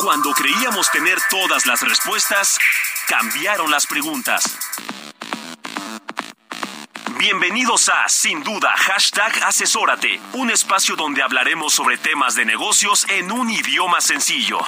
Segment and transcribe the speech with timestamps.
[0.00, 2.56] Cuando creíamos tener todas las respuestas,
[3.08, 4.56] cambiaron las preguntas.
[7.18, 13.32] Bienvenidos a Sin Duda, hashtag Asesórate, un espacio donde hablaremos sobre temas de negocios en
[13.32, 14.60] un idioma sencillo.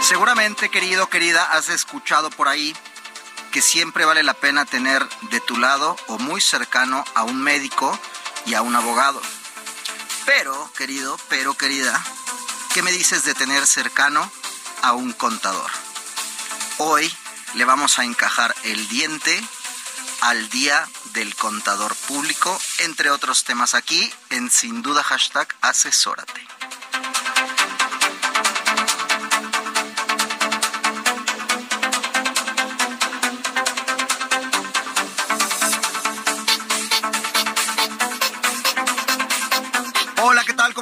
[0.00, 2.74] Seguramente, querido, querida, has escuchado por ahí
[3.56, 7.98] que siempre vale la pena tener de tu lado o muy cercano a un médico
[8.44, 9.18] y a un abogado.
[10.26, 12.04] Pero, querido, pero querida,
[12.74, 14.30] ¿qué me dices de tener cercano
[14.82, 15.70] a un contador?
[16.76, 17.10] Hoy
[17.54, 19.42] le vamos a encajar el diente
[20.20, 26.46] al día del contador público, entre otros temas aquí en sin duda hashtag asesórate.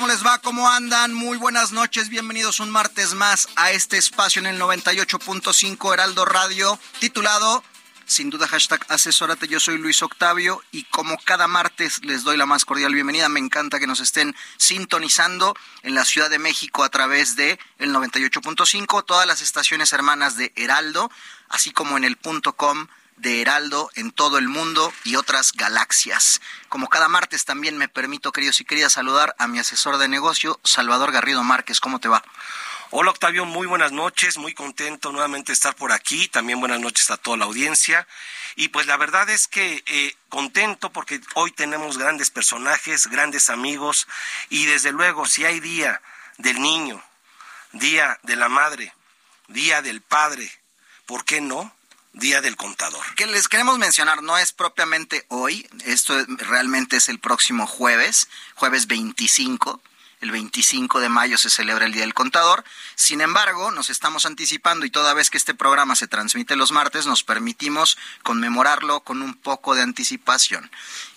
[0.05, 0.39] ¿Cómo les va?
[0.39, 1.15] ¿Cómo andan?
[1.15, 6.79] Muy buenas noches, bienvenidos un martes más a este espacio en el 98.5 Heraldo Radio,
[6.99, 7.65] titulado
[8.05, 12.45] sin duda hashtag asesórate, yo soy Luis Octavio y como cada martes les doy la
[12.45, 16.91] más cordial bienvenida, me encanta que nos estén sintonizando en la Ciudad de México a
[16.91, 21.11] través de el 98.5, todas las estaciones hermanas de Heraldo,
[21.49, 26.41] así como en el punto com de Heraldo en todo el mundo y otras galaxias.
[26.69, 30.61] Como cada martes también me permito, queridos y queridas, saludar a mi asesor de negocio,
[30.65, 31.81] Salvador Garrido Márquez.
[31.81, 32.25] ¿Cómo te va?
[32.91, 37.11] Hola Octavio, muy buenas noches, muy contento nuevamente de estar por aquí, también buenas noches
[37.11, 38.07] a toda la audiencia.
[38.55, 44.07] Y pues la verdad es que eh, contento porque hoy tenemos grandes personajes, grandes amigos
[44.49, 46.01] y desde luego si hay día
[46.39, 47.03] del niño,
[47.73, 48.95] día de la madre,
[49.49, 50.49] día del padre,
[51.07, 51.74] ¿por qué no?
[52.15, 53.05] Día del contador.
[53.17, 58.87] Que les queremos mencionar, no es propiamente hoy, esto realmente es el próximo jueves, jueves
[58.87, 59.81] 25
[60.25, 62.65] el 25 de mayo se celebra el Día del Contador.
[62.95, 67.05] Sin embargo, nos estamos anticipando y toda vez que este programa se transmite los martes,
[67.05, 70.71] nos permitimos conmemorarlo con un poco de anticipación.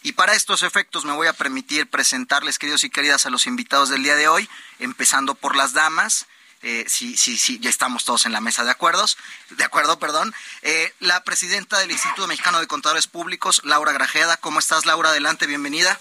[0.03, 3.87] Y para estos efectos me voy a permitir presentarles, queridos y queridas, a los invitados
[3.87, 6.27] del día de hoy, empezando por las damas.
[6.63, 9.17] Eh, sí, sí, sí, ya estamos todos en la mesa de acuerdos,
[9.51, 10.33] de acuerdo, perdón.
[10.63, 14.37] Eh, la presidenta del Instituto Mexicano de Contadores Públicos, Laura Grajeda.
[14.37, 15.09] ¿Cómo estás, Laura?
[15.09, 15.99] Adelante, bienvenida.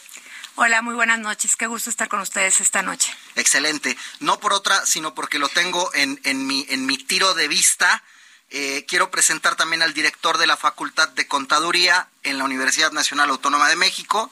[0.54, 1.54] Hola, muy buenas noches.
[1.54, 3.14] Qué gusto estar con ustedes esta noche.
[3.34, 3.96] Excelente.
[4.20, 8.02] No por otra, sino porque lo tengo en, en, mi, en mi tiro de vista.
[8.48, 13.28] Eh, quiero presentar también al director de la Facultad de Contaduría en la Universidad Nacional
[13.28, 14.30] Autónoma de México,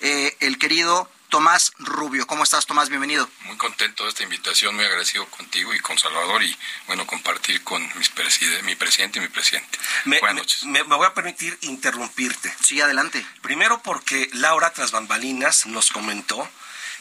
[0.00, 2.26] eh, el querido Tomás Rubio.
[2.26, 2.88] ¿Cómo estás, Tomás?
[2.88, 3.28] Bienvenido.
[3.42, 6.56] Muy contento de esta invitación, muy agradecido contigo y con Salvador y,
[6.86, 9.78] bueno, compartir con mis preside, mi presidente y mi presidente.
[10.04, 10.64] Me, Buenas noches.
[10.64, 12.54] me- me voy a permitir interrumpirte.
[12.62, 13.26] Sí, adelante.
[13.42, 16.48] Primero porque Laura tras bambalinas nos comentó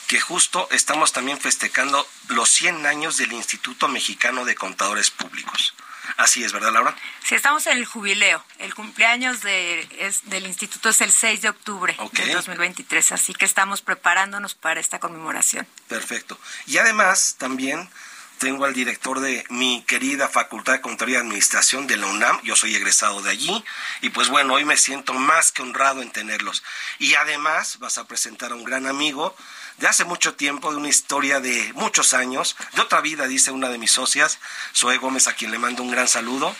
[0.08, 5.74] que justo estamos también festejando los 100 años del Instituto Mexicano de Contadores Públicos.
[6.18, 6.96] Así es, ¿verdad, Laura?
[7.24, 8.44] Sí, estamos en el jubileo.
[8.60, 12.14] El cumpleaños de, es- del instituto es el 6 de octubre Ok.
[12.14, 15.68] del 2023, así que estamos preparándonos para esta conmemoración.
[15.88, 16.40] Perfecto.
[16.68, 17.90] Y además también
[18.38, 22.42] tengo al director de mi querida Facultad de Contaduría y Administración de la UNAM.
[22.44, 23.64] Yo soy egresado de allí.
[24.02, 26.62] Y pues bueno, hoy me siento más que honrado en tenerlos.
[27.00, 29.36] Y además vas a presentar a un gran amigo
[29.78, 33.70] de hace mucho tiempo, de una historia de muchos años, de otra vida, dice una
[33.70, 34.40] de mis socias,
[34.74, 36.56] Zoe Gómez, a quien le mando un gran saludo.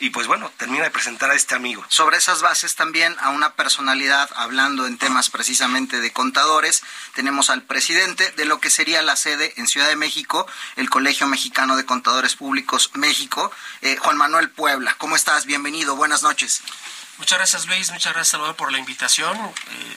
[0.00, 1.84] Y pues bueno, termina de presentar a este amigo.
[1.88, 6.82] Sobre esas bases también a una personalidad hablando en temas precisamente de contadores.
[7.14, 11.28] Tenemos al presidente de lo que sería la sede en Ciudad de México, el Colegio
[11.28, 13.52] Mexicano de Contadores Públicos México,
[13.82, 14.96] eh, Juan Manuel Puebla.
[14.98, 15.46] ¿Cómo estás?
[15.46, 16.62] Bienvenido, buenas noches.
[17.18, 19.36] Muchas gracias Luis, muchas gracias Salvador por la invitación.
[19.36, 19.96] Eh,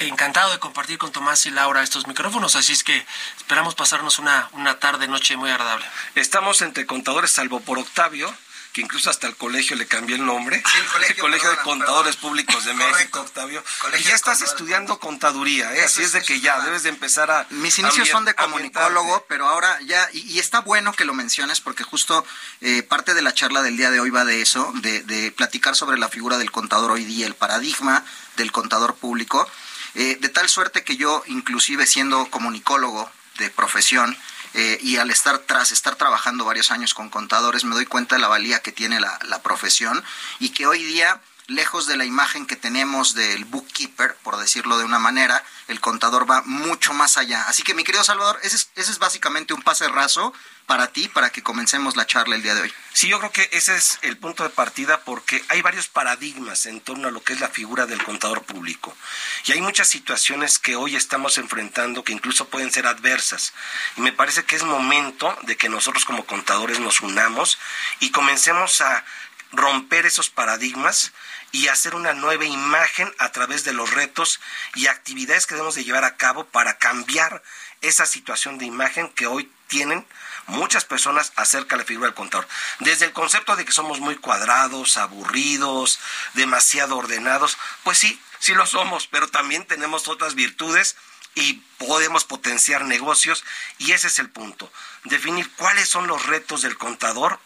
[0.00, 4.48] encantado de compartir con Tomás y Laura estos micrófonos, así es que esperamos pasarnos una,
[4.52, 5.84] una tarde, noche muy agradable.
[6.14, 8.32] Estamos entre contadores, salvo por Octavio,
[8.72, 10.62] que incluso hasta el colegio le cambió el nombre.
[10.70, 13.62] Sí, el colegio, de Contadores Públicos de México, Octavio.
[13.98, 15.84] y ya estás estudiando contaduría, ¿eh?
[15.84, 17.46] así es de que ya debes de empezar a...
[17.50, 21.84] Mis inicios son de comunicólogo, pero ahora ya, y, está bueno que lo menciones porque
[21.84, 22.24] justo
[22.60, 25.76] eh, parte de la charla del día de hoy va de eso, de, de platicar
[25.76, 28.04] sobre la figura del contador hoy día, el paradigma
[28.36, 29.48] del contador público.
[29.94, 34.16] Eh, de tal suerte que yo, inclusive siendo comunicólogo de profesión,
[34.54, 38.22] eh, y al estar tras estar trabajando varios años con contadores, me doy cuenta de
[38.22, 40.02] la valía que tiene la, la profesión
[40.38, 41.20] y que hoy día
[41.54, 46.30] lejos de la imagen que tenemos del bookkeeper, por decirlo de una manera, el contador
[46.30, 47.44] va mucho más allá.
[47.48, 50.32] Así que mi querido Salvador, ese es, ese es básicamente un pase raso
[50.66, 52.72] para ti, para que comencemos la charla el día de hoy.
[52.92, 56.80] Sí, yo creo que ese es el punto de partida porque hay varios paradigmas en
[56.80, 58.96] torno a lo que es la figura del contador público.
[59.44, 63.52] Y hay muchas situaciones que hoy estamos enfrentando que incluso pueden ser adversas.
[63.96, 67.58] Y me parece que es momento de que nosotros como contadores nos unamos
[68.00, 69.04] y comencemos a
[69.52, 71.12] romper esos paradigmas
[71.52, 74.40] y hacer una nueva imagen a través de los retos
[74.74, 77.42] y actividades que debemos de llevar a cabo para cambiar
[77.82, 80.06] esa situación de imagen que hoy tienen
[80.46, 82.48] muchas personas acerca de la figura del contador.
[82.80, 85.98] Desde el concepto de que somos muy cuadrados, aburridos,
[86.34, 90.96] demasiado ordenados, pues sí, sí lo somos, pero también tenemos otras virtudes
[91.34, 93.44] y podemos potenciar negocios
[93.78, 94.70] y ese es el punto,
[95.04, 97.40] definir cuáles son los retos del contador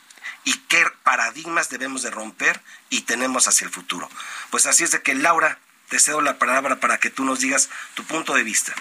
[0.46, 4.08] y qué paradigmas debemos de romper y tenemos hacia el futuro.
[4.50, 5.58] Pues así es de que Laura,
[5.88, 8.72] te cedo la palabra para que tú nos digas tu punto de vista.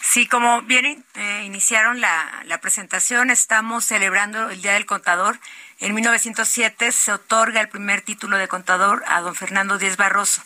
[0.00, 5.38] Sí, como bien eh, iniciaron la, la, presentación, estamos celebrando el Día del Contador.
[5.80, 10.42] En 1907 se otorga el primer título de contador a don Fernando Díez Barroso.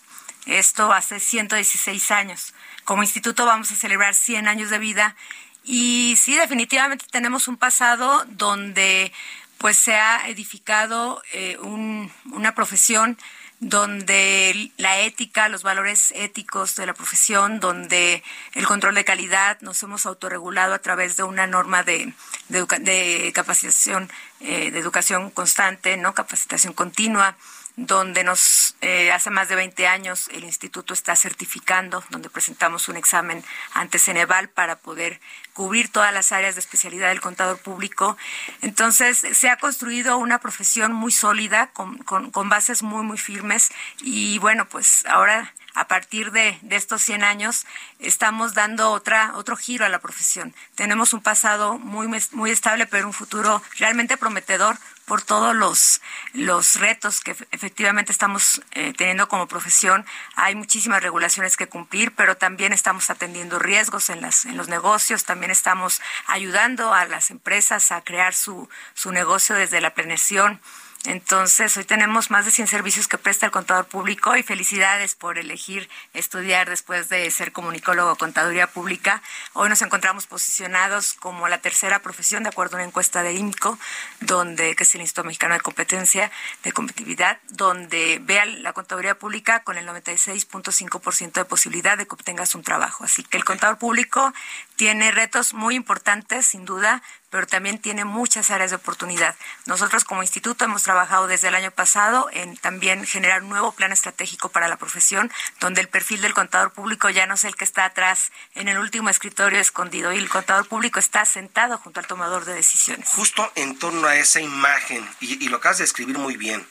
[0.46, 2.54] Esto hace 116 años.
[2.82, 5.14] Como instituto vamos a celebrar 100 años de vida
[5.62, 9.12] y sí, definitivamente tenemos un pasado donde
[9.60, 13.18] pues se ha edificado eh, una profesión
[13.60, 18.24] donde la ética, los valores éticos de la profesión, donde
[18.54, 22.14] el control de calidad nos hemos autorregulado a través de una norma de,
[22.48, 24.10] de, capacitación,
[24.40, 27.36] eh, de educación constante, no capacitación continua,
[27.76, 32.96] donde nos eh, hace más de 20 años el instituto está certificando, donde presentamos un
[32.96, 33.44] examen
[33.74, 35.20] ante Ceneval para poder
[35.52, 38.16] cubrir todas las áreas de especialidad del contador público.
[38.62, 43.70] Entonces, se ha construido una profesión muy sólida, con, con, bases muy, muy firmes.
[43.98, 47.66] Y bueno, pues ahora a partir de, de, estos 100 años
[47.98, 50.54] estamos dando otra otro giro a la profesión.
[50.74, 54.78] Tenemos un pasado muy muy estable, pero un futuro realmente prometedor
[55.10, 56.00] por todos los,
[56.34, 60.06] los retos que efectivamente estamos eh, teniendo como profesión.
[60.36, 65.24] Hay muchísimas regulaciones que cumplir, pero también estamos atendiendo riesgos en, las, en los negocios,
[65.24, 70.60] también estamos ayudando a las empresas a crear su, su negocio desde la planeación
[71.06, 75.38] entonces, hoy tenemos más de 100 servicios que presta el contador público y felicidades por
[75.38, 79.22] elegir estudiar después de ser comunicólogo contaduría pública.
[79.54, 83.78] Hoy nos encontramos posicionados como la tercera profesión de acuerdo a una encuesta de IMCO,
[84.20, 86.30] donde que es el Instituto Mexicano de Competencia
[86.64, 92.54] de Competitividad, donde vea la contaduría pública con el 96.5% de posibilidad de que obtengas
[92.54, 93.04] un trabajo.
[93.04, 94.34] Así que el contador público
[94.80, 99.36] tiene retos muy importantes, sin duda, pero también tiene muchas áreas de oportunidad.
[99.66, 103.92] Nosotros como instituto hemos trabajado desde el año pasado en también generar un nuevo plan
[103.92, 105.30] estratégico para la profesión,
[105.60, 108.78] donde el perfil del contador público ya no es el que está atrás en el
[108.78, 113.06] último escritorio escondido y el contador público está sentado junto al tomador de decisiones.
[113.06, 116.66] Justo en torno a esa imagen, y, lo acabas de escribir muy bien,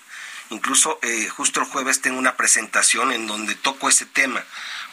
[0.49, 4.43] incluso eh, justo el jueves tengo una presentación en donde toco ese tema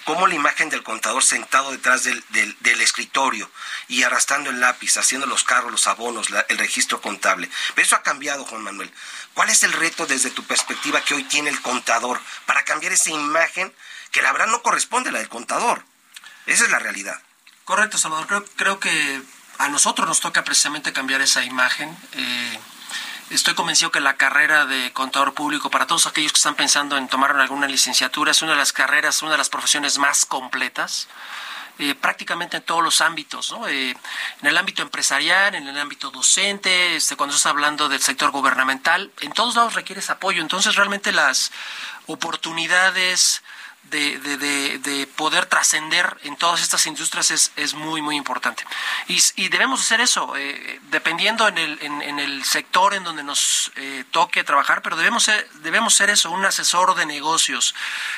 [0.06, 3.50] cómo la imagen del contador sentado detrás del, del, escritorio
[3.88, 7.50] y arrastrando el lápiz, haciendo los cargos, los abonos, el registro contable.
[7.74, 8.90] Pero eso ha cambiado, Juan Manuel.
[9.34, 13.10] ¿Cuál es el reto desde tu perspectiva que hoy tiene el contador para cambiar esa
[13.10, 13.74] imagen
[14.12, 15.84] que la verdad no corresponde a la del contador?
[16.46, 17.20] Esa es la realidad.
[17.64, 18.28] Correcto, Salvador.
[18.28, 19.22] Creo, creo que
[19.58, 21.96] a nosotros nos toca precisamente cambiar esa imagen.
[22.12, 22.60] Eh,
[23.30, 27.08] Estoy convencido que la carrera de contador público, para todos aquellos que están pensando en
[27.08, 31.08] tomar alguna licenciatura, es una de las carreras, una de las profesiones más completas.
[31.78, 33.68] Eh, prácticamente en todos los ámbitos, ¿no?
[33.68, 38.30] Eh, en el ámbito empresarial, en el ámbito docente, este, cuando estás hablando del sector
[38.30, 40.40] gubernamental, en todos lados requieres apoyo.
[40.40, 41.52] Entonces, realmente las
[42.06, 43.42] oportunidades
[43.90, 48.64] de, de, de, poder trascender en todas estas industrias es, es muy, muy importante.
[49.08, 53.72] Y, y debemos hacer eso, eh, dependiendo en el, en, el sector en donde nos
[53.76, 57.74] eh, toque trabajar, pero debemos ser, debemos ser eso, un asesor de negocios,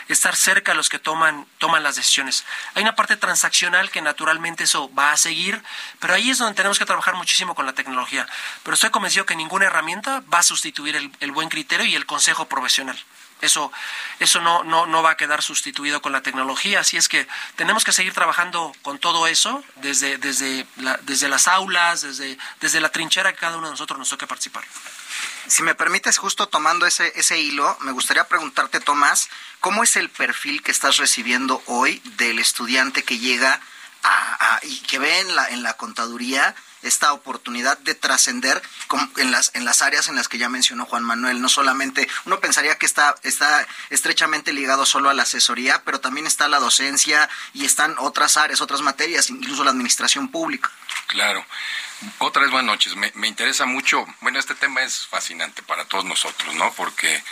[0.09, 2.45] estar cerca de los que toman, toman las decisiones.
[2.75, 5.63] Hay una parte transaccional que naturalmente eso va a seguir,
[6.01, 8.27] pero ahí es donde tenemos que trabajar muchísimo con la tecnología.
[8.63, 12.07] Pero estoy convencido que ninguna herramienta va a sustituir el, el buen criterio y el
[12.07, 12.99] consejo profesional.
[13.41, 13.71] Eso,
[14.19, 16.81] eso no, no, no va a quedar sustituido con la tecnología.
[16.81, 17.27] Así es que
[17.57, 20.67] tenemos que seguir trabajando con todo eso desde, desde,
[21.03, 24.65] desde las aulas, desde, desde la trinchera que cada uno de nosotros nos toque participar.
[25.47, 29.31] Si me permites, justo tomando ese, ese hilo, me gustaría preguntarte, Tomás,
[29.61, 33.61] ¿cómo es el perfil que estás recibiendo hoy del estudiante que llega
[34.03, 38.63] a, y que ve en la, en la contaduría esta oportunidad de trascender
[39.17, 41.41] en las, en las áreas en las que ya mencionó Juan Manuel.
[41.41, 46.27] No solamente, uno pensaría que está, está estrechamente ligado solo a la asesoría, pero también
[46.27, 50.71] está la docencia y están otras áreas, otras materias, incluso la administración pública.
[51.07, 51.45] Claro.
[52.19, 52.95] Otra vez buenas noches.
[52.95, 56.73] Me, interesa mucho, bueno, este tema es fascinante para todos nosotros, ¿no?
[56.75, 57.23] Porque,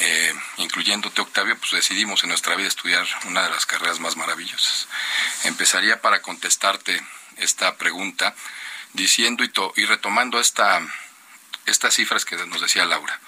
[0.00, 4.88] eh, incluyéndote, Octavio, pues decidimos en nuestra vida estudiar una de las carreras más maravillosas.
[5.44, 7.00] Empezaría para contestarte
[7.36, 8.34] esta pregunta
[8.92, 10.80] diciendo y, y retomando esta,
[11.66, 13.18] estas cifras que nos decía Laura.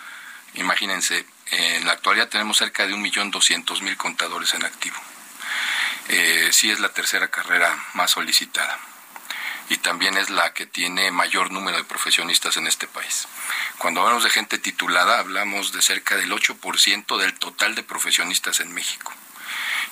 [0.55, 4.97] Imagínense, en la actualidad tenemos cerca de un millón doscientos mil contadores en activo.
[6.09, 8.79] Eh, sí es la tercera carrera más solicitada
[9.69, 13.29] y también es la que tiene mayor número de profesionistas en este país.
[13.77, 18.73] Cuando hablamos de gente titulada, hablamos de cerca del 8% del total de profesionistas en
[18.73, 19.13] México.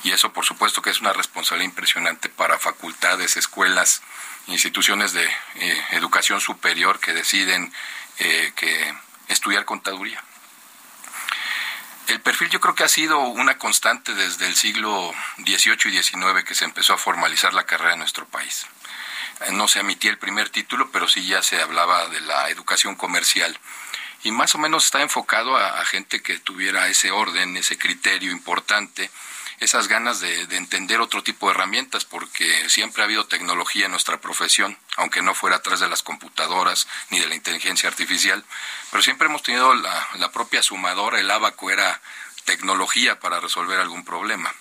[0.03, 4.03] Y eso, por supuesto, que es una responsabilidad impresionante para facultades, escuelas,
[4.47, 7.73] instituciones de eh, educación superior que deciden
[8.19, 8.95] eh, que
[9.29, 10.23] estudiar contaduría.
[12.07, 16.45] El perfil yo creo que ha sido una constante desde el siglo XVIII y XIX
[16.47, 18.67] que se empezó a formalizar la carrera en nuestro país.
[19.41, 22.95] Eh, no se emitía el primer título, pero sí ya se hablaba de la educación
[22.95, 23.59] comercial.
[24.23, 29.11] Y más o menos está enfocado a gente que tuviera ese orden, ese criterio importante
[29.61, 34.21] esas ganas de, entender otro tipo de herramientas, porque siempre ha habido tecnología en nuestra
[34.21, 38.45] profesión, aunque no fuera atrás de las computadoras ni de la inteligencia artificial,
[38.91, 42.01] pero siempre hemos tenido la, la propia sumadora, el abaco era
[42.47, 44.55] tecnología para resolver algún problema.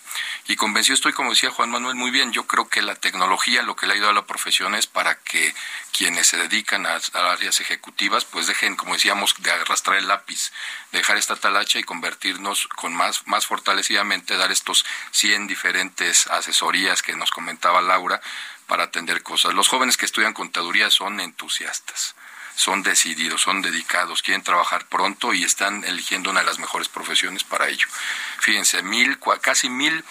[0.48, 2.34] Y convencido estoy, como decía Juan Manuel, muy bien.
[2.34, 5.16] Yo creo que la tecnología lo que le ha ayudado a la profesión es para
[5.16, 5.56] que
[5.94, 10.52] quienes se dedican a, áreas ejecutivas, pues dejen, como decíamos, de arrastrar el lápiz,
[10.92, 17.16] dejar esta talacha y convertirnos con más, más fortalecidamente, dar estos 100 diferentes asesorías que
[17.16, 18.22] nos comentaba Laura
[18.68, 19.54] para atender cosas.
[19.54, 22.16] Los jóvenes que estudian contaduría son entusiastas
[22.56, 27.44] son decididos, son dedicados, quieren trabajar pronto y están eligiendo una de las mejores profesiones
[27.44, 27.88] para ello.
[28.40, 30.04] Fíjense, mil, casi mil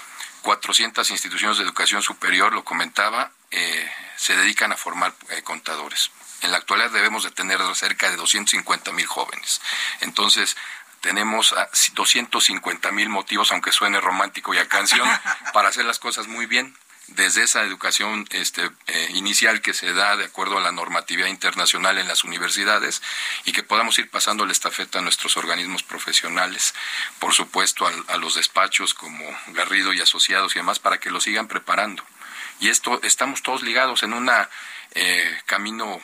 [0.43, 6.11] cuatrocientas instituciones de educación superior, lo comentaba, eh, se dedican a formar eh, contadores.
[6.43, 9.63] En la actualidad debemos de tener cerca de 250 mil jóvenes.
[10.01, 10.57] Entonces,
[11.01, 11.55] tenemos
[11.95, 15.09] 250 mil motivos, aunque suene romántico y a canción,
[15.55, 16.77] para hacer las cosas muy bien
[17.09, 21.99] desde esa educación este, eh, inicial que se da de acuerdo a la normatividad internacional
[21.99, 23.03] en las universidades
[23.45, 26.75] y que podamos ir pasando la estafeta a nuestros organismos profesionales,
[27.19, 31.49] por supuesto a, los despachos como Garrido y asociados y demás, para que lo sigan
[31.49, 32.03] preparando.
[32.61, 34.31] Y esto estamos todos ligados en un
[34.93, 36.01] eh, camino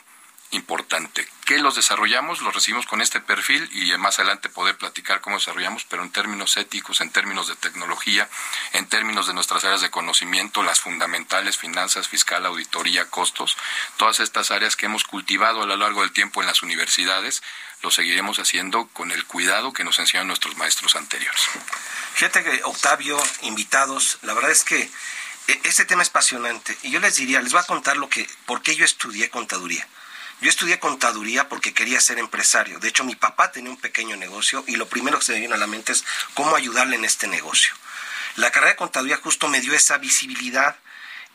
[0.50, 1.26] importante.
[1.44, 2.42] ¿Qué los desarrollamos?
[2.42, 6.56] Los recibimos con este perfil y más adelante poder platicar cómo desarrollamos, pero en términos
[6.56, 8.28] éticos, en términos de tecnología,
[8.72, 13.56] en términos de nuestras áreas de conocimiento, las fundamentales, finanzas, fiscal, auditoría, costos,
[13.96, 17.42] todas estas áreas que hemos cultivado a lo largo del tiempo en las universidades,
[17.82, 21.42] lo seguiremos haciendo con el cuidado que nos enseñan nuestros maestros anteriores.
[22.14, 24.90] Fíjate Octavio, invitados, la verdad es que
[25.48, 28.28] e, este tema es apasionante y yo les diría, les voy a contar lo que,
[28.46, 29.86] por qué yo estudié contaduría.
[30.40, 32.78] Yo estudié contaduría porque quería ser empresario.
[32.78, 35.54] De hecho, mi papá tenía un pequeño negocio y lo primero que se me vino
[35.54, 36.04] a la mente es
[36.34, 37.74] cómo ayudarle en este negocio.
[38.36, 40.76] La carrera de contaduría justo me dio esa visibilidad,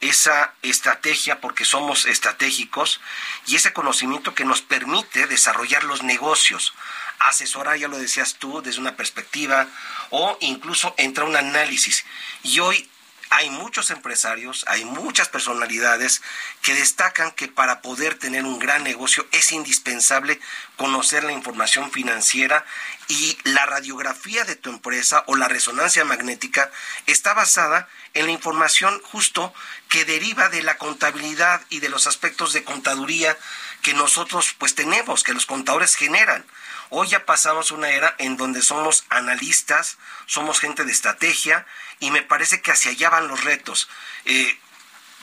[0.01, 2.99] esa estrategia, porque somos estratégicos,
[3.45, 6.73] y ese conocimiento que nos permite desarrollar los negocios,
[7.19, 9.67] asesorar, ya lo decías tú, desde una perspectiva,
[10.09, 12.05] o incluso entrar un análisis.
[12.43, 12.89] Y hoy
[13.29, 16.21] hay muchos empresarios, hay muchas personalidades
[16.61, 20.39] que destacan que para poder tener un gran negocio es indispensable
[20.77, 22.65] conocer la información financiera
[23.07, 26.71] y la radiografía de tu empresa o la resonancia magnética
[27.07, 29.53] está basada en la información justo
[29.89, 33.37] que deriva de la contabilidad y de los aspectos de contaduría
[33.81, 36.45] que nosotros pues tenemos, que los contadores generan.
[36.89, 41.65] Hoy ya pasamos una era en donde somos analistas, somos gente de estrategia
[41.99, 43.89] y me parece que hacia allá van los retos.
[44.25, 44.59] Eh,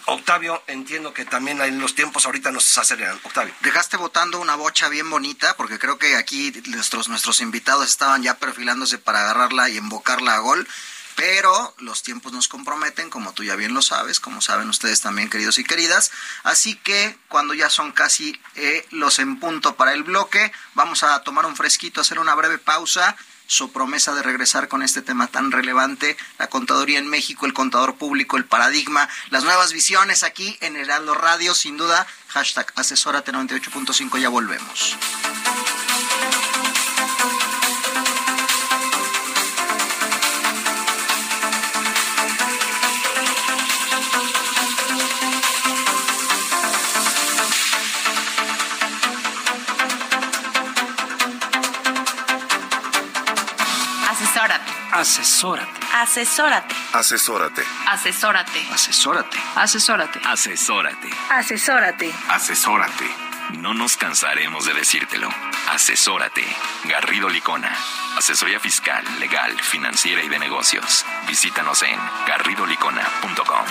[0.07, 3.21] Octavio, entiendo que también en los tiempos ahorita nos aceleran.
[3.23, 3.55] Octavio.
[3.61, 8.37] Dejaste votando una bocha bien bonita, porque creo que aquí nuestros, nuestros invitados estaban ya
[8.39, 10.67] perfilándose para agarrarla y embocarla a gol.
[11.17, 15.31] Pero los tiempos nos comprometen, como tú ya bien lo sabes, como saben ustedes también,
[15.31, 16.11] queridos y queridas.
[16.43, 21.23] Así que cuando ya son casi eh, los en punto para el bloque, vamos a
[21.23, 23.17] tomar un fresquito, hacer una breve pausa
[23.53, 27.97] su promesa de regresar con este tema tan relevante, la contaduría en México, el contador
[27.97, 34.19] público, el paradigma, las nuevas visiones aquí en Heraldo Radio, sin duda, hashtag asesórate 98.5,
[34.19, 34.97] ya volvemos.
[55.03, 55.81] Asesórate.
[55.95, 56.75] Asesórate.
[56.93, 57.65] Asesórate.
[57.89, 58.61] Asesórate.
[58.71, 59.41] Asesórate.
[59.57, 60.21] Asesórate.
[60.25, 61.11] Asesórate.
[61.29, 62.15] Asesórate.
[62.29, 63.11] Asesórate.
[63.59, 65.29] No nos cansaremos de decírtelo.
[65.71, 66.47] Asesórate.
[66.85, 67.77] Garrido Licona.
[68.17, 71.05] Asesoría fiscal, legal, financiera y de negocios.
[71.27, 73.67] Visítanos en garridolicona.com.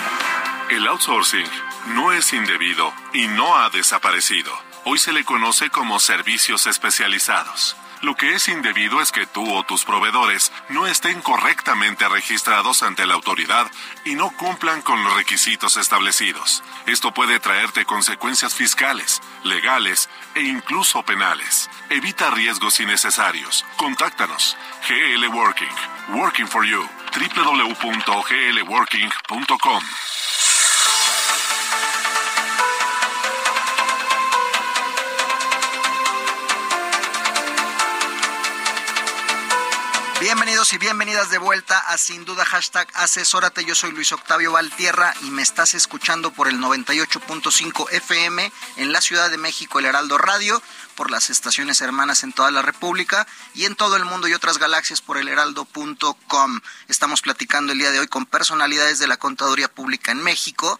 [0.68, 1.48] El outsourcing
[1.94, 4.52] no es indebido y no ha desaparecido.
[4.84, 7.74] Hoy se le conoce como servicios especializados.
[8.02, 13.06] Lo que es indebido es que tú o tus proveedores no estén correctamente registrados ante
[13.06, 13.70] la autoridad
[14.04, 16.64] y no cumplan con los requisitos establecidos.
[16.86, 21.70] Esto puede traerte consecuencias fiscales, legales e incluso penales.
[21.90, 23.64] Evita riesgos innecesarios.
[23.76, 24.56] Contáctanos.
[24.88, 25.70] GL Working.
[26.08, 26.84] Working for You.
[27.14, 29.82] www.glworking.com.
[40.22, 43.64] Bienvenidos y bienvenidas de vuelta a Sin Duda Hashtag Asesórate.
[43.64, 49.00] Yo soy Luis Octavio Valtierra y me estás escuchando por el 98.5 FM en la
[49.00, 50.62] Ciudad de México, el Heraldo Radio,
[50.94, 54.58] por las estaciones hermanas en toda la República y en todo el mundo y otras
[54.58, 56.60] galaxias por el heraldo.com.
[56.86, 60.78] Estamos platicando el día de hoy con personalidades de la Contaduría Pública en México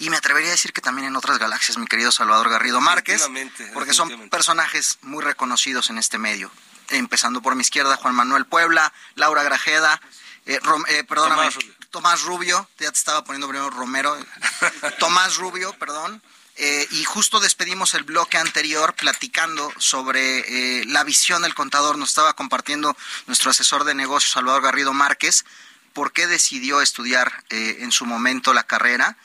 [0.00, 3.28] y me atrevería a decir que también en otras galaxias, mi querido Salvador Garrido Márquez,
[3.74, 6.50] porque son personajes muy reconocidos en este medio
[6.92, 10.00] empezando por mi izquierda, Juan Manuel Puebla, Laura Grajeda,
[10.46, 11.50] eh, eh, perdóname,
[11.90, 12.68] Tomás Rubio.
[12.78, 14.16] ya te estaba poniendo primero Romero,
[14.98, 16.22] Tomás Rubio, perdón.
[16.56, 21.96] Eh, y justo despedimos el bloque anterior platicando sobre la visión del contador.
[21.96, 22.94] Nos estaba compartiendo
[23.26, 25.46] nuestro asesor de negocios, Salvador Garrido Márquez,
[25.94, 29.16] por qué decidió estudiar en su momento la carrera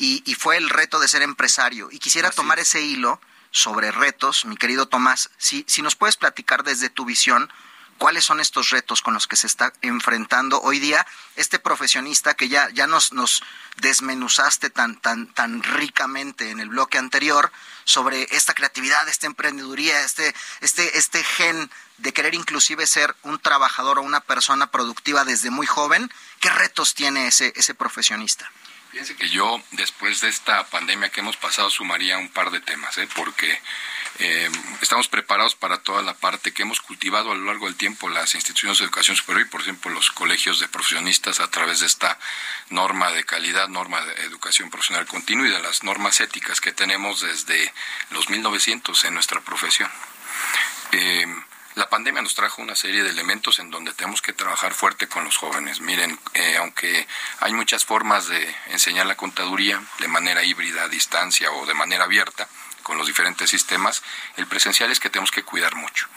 [0.00, 1.90] y, fue el reto de ser empresario.
[1.92, 4.44] Y quisiera tomar ese hilo sobre retos.
[4.44, 7.50] Mi querido Tomás, si, si nos puedes platicar desde tu visión,
[8.00, 12.48] cuáles son estos retos con los que se está enfrentando hoy día este profesionista que
[12.48, 13.42] ya, ya nos, nos
[13.76, 17.52] desmenuzaste tan, tan, tan ricamente en el bloque anterior
[17.84, 23.98] sobre esta creatividad, esta emprendeduría, este, este, este gen de querer inclusive ser un trabajador
[23.98, 26.10] o una persona productiva desde muy joven.
[26.40, 28.50] ¿Qué retos tiene ese, ese profesionista?
[28.90, 33.08] Que yo, después de esta pandemia que hemos pasado, sumaría un par de temas, ¿eh?
[33.14, 33.60] porque
[34.18, 34.50] eh,
[34.82, 38.34] estamos preparados para toda la parte que hemos cultivado a lo largo del tiempo las
[38.34, 42.18] instituciones de educación superior y, por ejemplo, los colegios de profesionistas a través de esta
[42.70, 47.20] norma de calidad, norma de educación profesional continua y de las normas éticas que tenemos
[47.20, 47.72] desde
[48.10, 49.90] los 1900 en nuestra profesión.
[52.00, 55.22] La pandemia nos trajo una serie de elementos en donde tenemos que trabajar fuerte con
[55.22, 55.82] los jóvenes.
[55.82, 57.06] Miren, eh, aunque
[57.40, 62.04] hay muchas formas de enseñar la contaduría de manera híbrida, a distancia o de manera
[62.04, 62.48] abierta,
[62.82, 64.02] con los diferentes sistemas,
[64.38, 66.08] el presencial es que tenemos que cuidar mucho.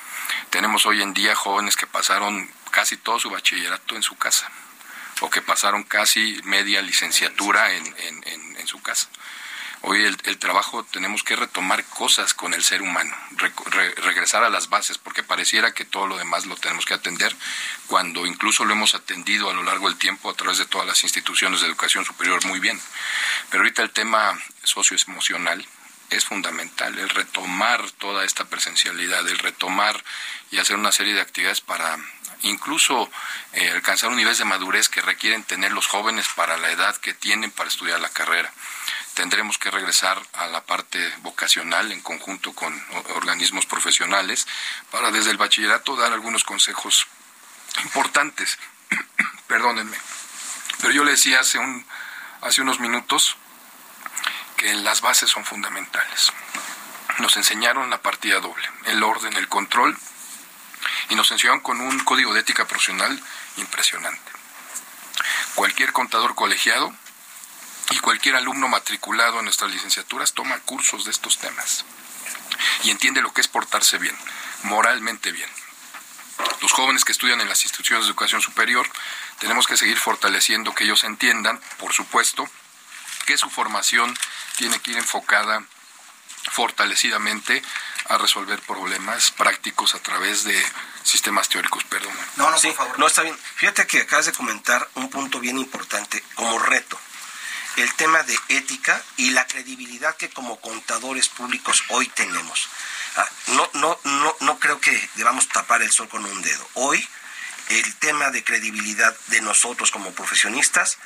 [0.51, 4.49] Tenemos hoy en día jóvenes que pasaron casi todo su bachillerato en su casa
[5.19, 9.09] o que pasaron casi media licenciatura en, en su casa.
[9.85, 13.13] Hoy el, trabajo tenemos que retomar cosas con el ser humano,
[13.97, 17.35] regresar a las bases, porque pareciera que todo lo demás lo tenemos que atender,
[17.87, 21.03] cuando incluso lo hemos atendido a lo largo del tiempo a través de todas las
[21.03, 22.79] instituciones de educación superior muy bien.
[23.49, 25.67] Pero ahorita el tema socioemocional
[26.11, 30.01] es fundamental, el retomar toda esta presencialidad, el retomar
[30.49, 31.97] y hacer una serie de actividades para
[32.43, 33.11] incluso
[33.51, 37.13] eh, alcanzar un nivel de madurez que requieren tener los jóvenes para la edad que
[37.13, 38.53] tienen para estudiar la carrera
[39.13, 42.73] tendremos que regresar a la parte vocacional en conjunto con
[43.15, 44.47] organismos profesionales
[44.91, 47.07] para desde el bachillerato dar algunos consejos
[47.83, 48.57] importantes.
[49.47, 49.97] Perdónenme.
[50.81, 51.85] Pero yo le decía hace, un,
[52.41, 53.37] hace unos minutos
[54.57, 56.31] que las bases son fundamentales.
[57.19, 59.97] nos enseñaron la partida doble, el orden, el control,
[61.09, 63.21] y nos enseñaron con un código de ética profesional
[63.57, 64.31] impresionante.
[65.55, 66.93] Cualquier contador colegiado
[67.93, 71.85] y cualquier alumno matriculado en nuestras licenciaturas toma cursos de estos temas
[72.83, 74.17] y entiende lo que es portarse bien,
[74.63, 75.49] moralmente bien.
[76.61, 78.89] Los jóvenes que estudian en las instituciones de educación superior
[79.39, 82.49] tenemos que seguir fortaleciendo que ellos entiendan, por supuesto,
[83.27, 84.17] que su formación
[84.57, 85.63] tiene que ir enfocada
[86.51, 87.61] fortalecidamente
[88.09, 90.59] a resolver problemas prácticos a través de
[91.03, 92.13] sistemas teóricos, perdón.
[92.37, 92.99] No, no, por favor.
[92.99, 93.37] No, está bien.
[93.55, 96.99] Fíjate que acabas de comentar un punto bien importante como reto.
[97.75, 102.69] El tema de ética y la credibilidad que como contadores públicos hoy tenemos.
[103.15, 106.69] Ah, no, no, no, no creo que debamos tapar el sol con un dedo.
[106.75, 107.07] Hoy
[107.69, 110.97] el tema de credibilidad de nosotros como profesionistas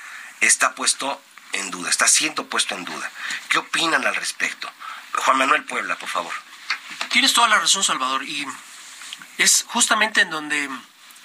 [0.41, 1.21] está puesto
[1.53, 3.11] en duda, está siendo puesto en duda.
[3.49, 4.69] ¿Qué opinan al respecto?
[5.13, 6.33] Juan Manuel Puebla, por favor.
[7.09, 8.45] Tienes toda la razón, Salvador, y
[9.37, 10.69] es justamente en donde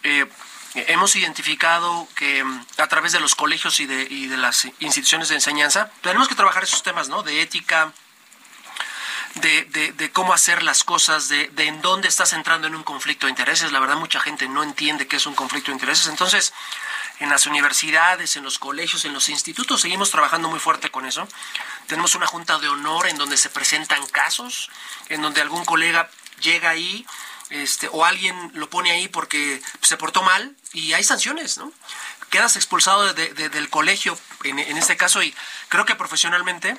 [0.02, 0.26] eh,
[0.74, 5.28] hemos identificado que mm, a través de los colegios y de, y de las instituciones
[5.28, 7.22] de enseñanza tenemos que trabajar esos temas, ¿no?
[7.22, 7.92] De ética,
[9.34, 13.26] de, de, cómo hacer las cosas, de, de, en dónde estás entrando en un conflicto
[13.26, 13.72] de intereses.
[13.72, 16.06] La verdad, mucha gente no entiende qué es un conflicto de intereses.
[16.06, 16.52] Entonces,
[17.18, 21.26] en las universidades, en los colegios, en los institutos, seguimos trabajando muy fuerte con eso.
[21.86, 24.70] Tenemos una junta de honor en donde se presentan casos,
[25.08, 27.06] en donde algún colega llega ahí
[27.52, 31.72] este, o alguien lo pone ahí porque se portó mal y hay sanciones, ¿no?
[32.30, 35.34] Quedas expulsado del colegio en, en este caso y
[35.68, 36.78] creo que profesionalmente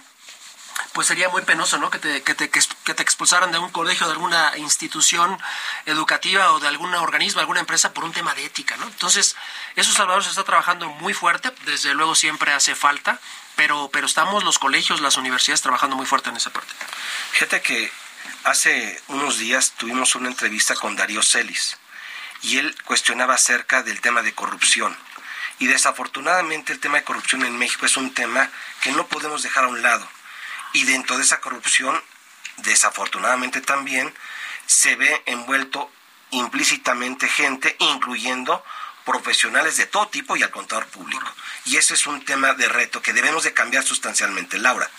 [0.94, 1.90] pues sería muy penoso, ¿no?
[1.90, 5.38] Que te, que te, que te expulsaran de un colegio, de alguna institución
[5.86, 8.86] educativa o de algún organismo, alguna empresa por un tema de ética, ¿no?
[8.88, 9.36] Entonces,
[9.76, 13.20] eso Salvador se está trabajando muy fuerte, desde luego siempre hace falta,
[13.56, 16.74] pero, pero estamos los colegios, las universidades trabajando muy fuerte en esa parte.
[17.32, 17.92] Fíjate que
[18.44, 21.78] hace unos días tuvimos una entrevista con Darío Celis
[22.42, 24.96] y él cuestionaba acerca del tema de corrupción.
[25.60, 28.50] Y desafortunadamente el tema de corrupción en México es un tema
[28.82, 30.08] que no podemos dejar a un lado
[30.74, 32.02] y dentro de esa corrupción,
[32.58, 34.14] desafortunadamente también,
[34.66, 35.92] se ve envuelto
[36.32, 38.64] implícitamente gente, incluyendo
[39.06, 41.28] profesionales de todo tipo y al contador público.
[41.66, 44.58] Y ese es un tema de reto que debemos de cambiar sustancialmente.
[44.60, 44.89] Laura.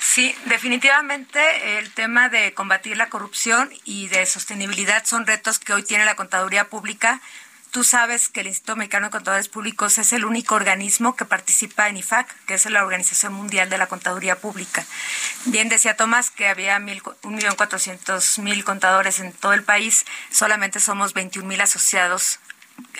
[0.00, 5.82] Sí, definitivamente el tema de combatir la corrupción y de sostenibilidad son retos que hoy
[5.82, 7.20] tiene la contaduría pública
[7.74, 11.88] Tú sabes que el Instituto Mexicano de Contadores Públicos es el único organismo que participa
[11.88, 14.86] en IFAC, que es la Organización Mundial de la Contaduría Pública.
[15.46, 20.78] Bien decía Tomás que había un millón cuatrocientos mil contadores en todo el país, solamente
[20.78, 22.38] somos 21 mil asociados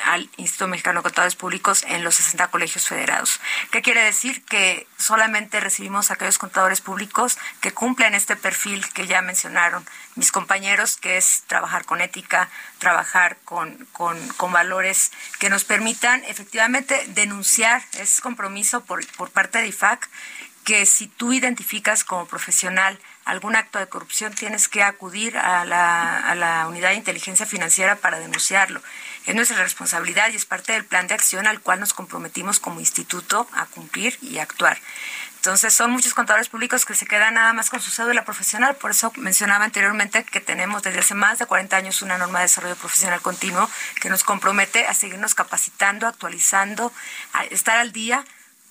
[0.05, 3.41] al Instituto Mexicano de Contadores Públicos en los 60 colegios federados.
[3.71, 4.45] ¿Qué quiere decir?
[4.45, 9.85] Que solamente recibimos a aquellos contadores públicos que cumplen este perfil que ya mencionaron
[10.15, 16.25] mis compañeros, que es trabajar con ética, trabajar con, con, con valores que nos permitan
[16.25, 20.09] efectivamente denunciar, es compromiso por, por parte de IFAC,
[20.65, 26.19] que si tú identificas como profesional algún acto de corrupción, tienes que acudir a la,
[26.19, 28.83] a la unidad de inteligencia financiera para denunciarlo.
[29.27, 32.81] Es nuestra responsabilidad y es parte del plan de acción al cual nos comprometimos como
[32.81, 34.79] instituto a cumplir y actuar.
[35.45, 38.77] Entonces, son muchos contadores públicos que se quedan nada más con su cédula profesional.
[38.77, 42.47] Por eso mencionaba anteriormente que tenemos desde hace más de 40 años una norma de
[42.47, 43.69] desarrollo profesional continuo
[44.01, 46.95] que nos compromete a seguirnos capacitando, actualizando,
[47.35, 48.25] a estar al día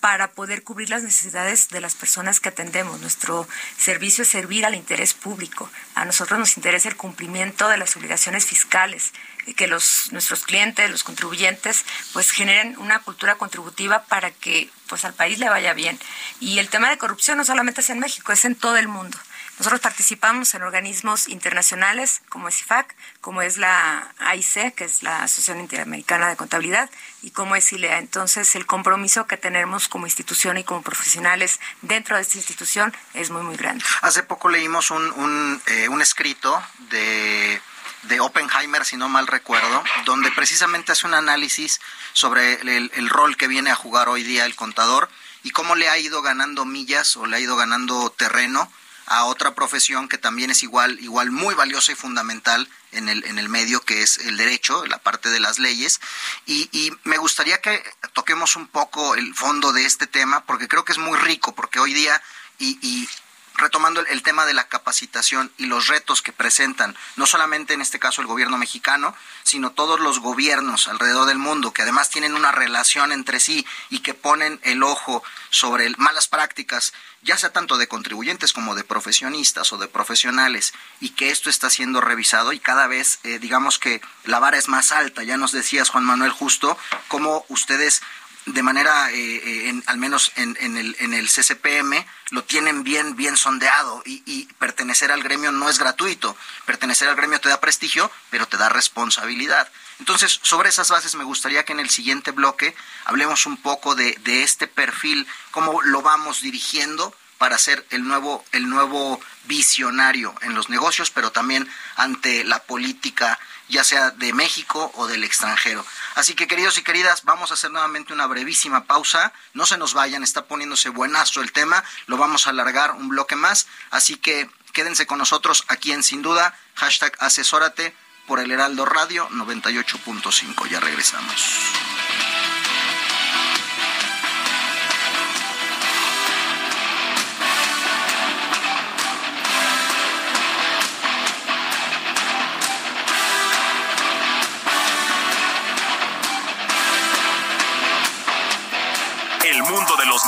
[0.03, 2.99] para poder cubrir las necesidades de las personas que atendemos.
[2.99, 5.69] Nuestro servicio es servir al interés público.
[5.95, 9.13] A nosotros nos interesa el cumplimiento de las obligaciones fiscales,
[9.55, 15.13] que los nuestros clientes, los contribuyentes, pues generen una cultura contributiva para que pues al
[15.13, 15.97] país le vaya bien.
[16.41, 19.17] Y el tema de corrupción no solamente es en México, es en todo el mundo.
[19.59, 25.23] Nosotros participamos en organismos internacionales como es IFAC, como es la AIC, que es la
[25.23, 26.89] Asociación Interamericana de Contabilidad,
[27.21, 27.99] y como es ILEA.
[27.99, 33.29] Entonces, el compromiso que tenemos como institución y como profesionales dentro de esta institución es
[33.29, 33.85] muy, muy grande.
[34.01, 37.61] Hace poco leímos un, un, eh, un escrito de
[38.03, 41.79] de Oppenheimer, si no mal recuerdo, donde precisamente hace un análisis
[42.11, 45.09] sobre el, el, rol que viene a jugar hoy día el contador
[45.41, 48.69] y cómo le ha ido ganando millas o le ha ido ganando terreno
[49.05, 53.39] a otra profesión que también es igual, igual muy valiosa y fundamental en el, en
[53.39, 55.99] el medio, que es el derecho, la parte de las leyes.
[56.45, 60.85] Y, y me gustaría que toquemos un poco el fondo de este tema, porque creo
[60.85, 62.21] que es muy rico, porque hoy día,
[62.59, 63.09] y, y
[63.55, 67.99] retomando el, tema de la capacitación y los retos que presentan, no solamente en este
[67.99, 72.51] caso el gobierno mexicano, sino todos los gobiernos alrededor del mundo, que además tienen una
[72.51, 77.87] relación entre sí y que ponen el ojo sobre malas prácticas, ya sea tanto de
[77.87, 82.87] contribuyentes como de profesionistas o de profesionales, y que esto está siendo revisado y cada
[82.87, 85.23] vez, eh, digamos que la vara es más alta.
[85.23, 88.01] Ya nos decías, Juan Manuel Justo, cómo ustedes
[88.45, 93.37] de manera, eh, eh, al menos en, el, en el CCPM, lo tienen bien, bien
[93.37, 96.35] sondeado y, y, pertenecer al gremio no es gratuito.
[96.65, 99.69] Pertenecer al gremio te da prestigio, pero te da responsabilidad.
[99.99, 102.75] Entonces, sobre esas bases me gustaría que en el siguiente bloque
[103.05, 108.43] hablemos un poco de, de este perfil, cómo lo vamos dirigiendo para ser el nuevo,
[108.51, 114.91] el nuevo visionario en los negocios, pero también ante la política ya sea de México
[114.95, 115.85] o del extranjero.
[116.15, 119.33] Así que queridos y queridas, vamos a hacer nuevamente una brevísima pausa.
[119.53, 123.35] No se nos vayan, está poniéndose buenazo el tema, lo vamos a alargar un bloque
[123.35, 123.67] más.
[123.91, 127.95] Así que quédense con nosotros aquí en Sin Duda, hashtag asesórate
[128.27, 130.67] por el Heraldo Radio 98.5.
[130.69, 131.92] Ya regresamos.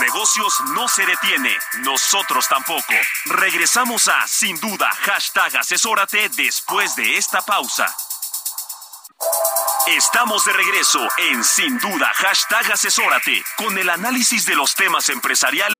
[0.05, 2.93] Negocios no se detiene, nosotros tampoco.
[3.25, 7.87] Regresamos a Sin Duda, hashtag asesórate después de esta pausa.
[9.87, 10.99] Estamos de regreso
[11.31, 15.73] en Sin Duda, hashtag asesórate, con el análisis de los temas empresariales.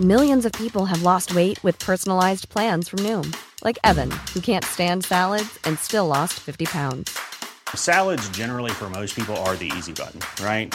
[0.00, 3.34] Millions of people have lost weight with personalized plans from Noom,
[3.64, 7.18] like Evan, who can't stand salads and still lost 50 pounds.
[7.74, 10.74] Salads generally for most people are the easy button, right?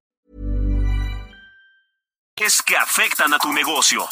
[2.35, 4.07] Es que afectan a tu negocio.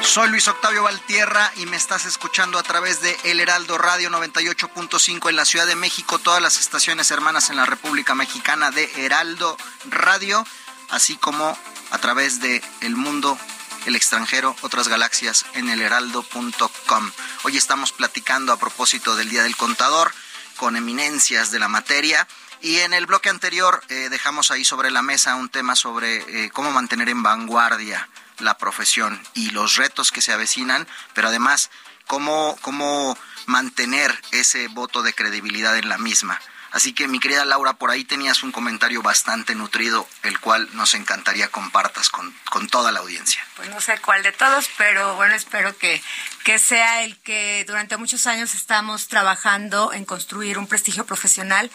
[0.00, 5.28] Soy Luis Octavio Valtierra y me estás escuchando a través de El Heraldo Radio 98.5
[5.28, 9.56] en la Ciudad de México, todas las estaciones hermanas en la República Mexicana de Heraldo
[9.86, 10.44] Radio,
[10.90, 11.56] así como
[11.90, 13.38] a través de El Mundo,
[13.86, 17.12] el extranjero, otras galaxias en elheraldo.com.
[17.42, 20.12] Hoy estamos platicando a propósito del Día del Contador
[20.56, 22.26] con eminencias de la materia.
[22.60, 26.50] Y en el bloque anterior eh, dejamos ahí sobre la mesa un tema sobre eh,
[26.50, 31.70] cómo mantener en vanguardia la profesión y los retos que se avecinan, pero además
[32.06, 36.40] cómo, cómo mantener ese voto de credibilidad en la misma.
[36.74, 40.94] Así que mi querida Laura, por ahí tenías un comentario bastante nutrido, el cual nos
[40.94, 43.46] encantaría compartas con, con toda la audiencia.
[43.54, 46.02] Pues no sé cuál de todos, pero bueno, espero que,
[46.42, 51.70] que sea el que durante muchos años estamos trabajando en construir un prestigio profesional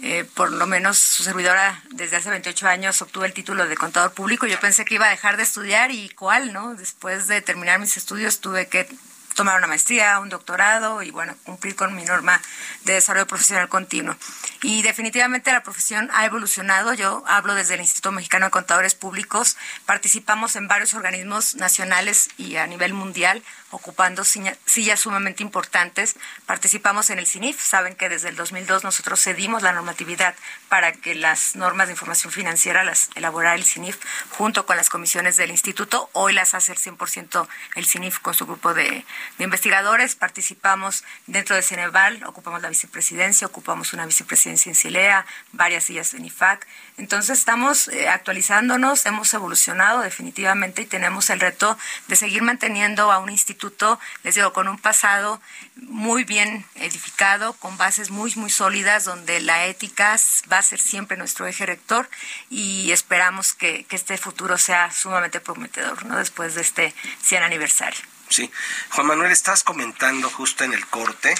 [0.00, 4.12] eh, por lo menos su servidora desde hace 28 años obtuvo el título de contador
[4.12, 4.46] público.
[4.46, 6.76] Yo pensé que iba a dejar de estudiar y cuál, ¿no?
[6.76, 8.88] Después de terminar mis estudios tuve que
[9.38, 12.42] tomar una maestría, un doctorado y bueno, cumplir con mi norma
[12.82, 14.16] de desarrollo profesional continuo.
[14.62, 16.92] Y definitivamente la profesión ha evolucionado.
[16.92, 19.56] Yo hablo desde el Instituto Mexicano de Contadores Públicos.
[19.86, 26.16] Participamos en varios organismos nacionales y a nivel mundial, ocupando sillas sumamente importantes.
[26.46, 27.62] Participamos en el CINIF.
[27.62, 30.34] Saben que desde el 2002 nosotros cedimos la normatividad
[30.68, 33.98] para que las normas de información financiera las elaborara el CINIF
[34.30, 36.10] junto con las comisiones del instituto.
[36.12, 37.46] Hoy las hace el 100%
[37.76, 39.04] el CINIF con su grupo de,
[39.36, 40.14] de investigadores.
[40.14, 46.24] Participamos dentro de Ceneval, ocupamos la vicepresidencia, ocupamos una vicepresidencia en CILEA, varias sillas en
[46.24, 46.66] IFAC.
[46.96, 53.18] Entonces estamos eh, actualizándonos, hemos evolucionado definitivamente y tenemos el reto de seguir manteniendo a
[53.18, 55.40] un instituto, les digo, con un pasado
[55.76, 60.16] muy bien edificado, con bases muy, muy sólidas, donde la ética
[60.50, 62.08] va a ser siempre nuestro eje rector
[62.50, 66.16] y esperamos que, que este futuro sea sumamente prometedor, ¿no?
[66.16, 68.17] Después de este 100 aniversario.
[68.28, 68.50] Sí.
[68.90, 71.34] Juan Manuel, estás comentando justo en el corte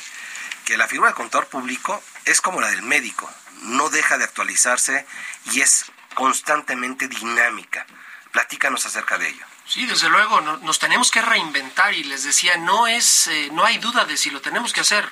[0.64, 3.30] que la figura del contador público es como la del médico,
[3.62, 5.06] no deja de actualizarse
[5.52, 7.86] y es constantemente dinámica.
[8.32, 9.46] Platícanos acerca de ello.
[9.66, 13.78] Sí, desde luego, nos tenemos que reinventar y les decía, no es, eh, no hay
[13.78, 15.08] duda de si lo tenemos que hacer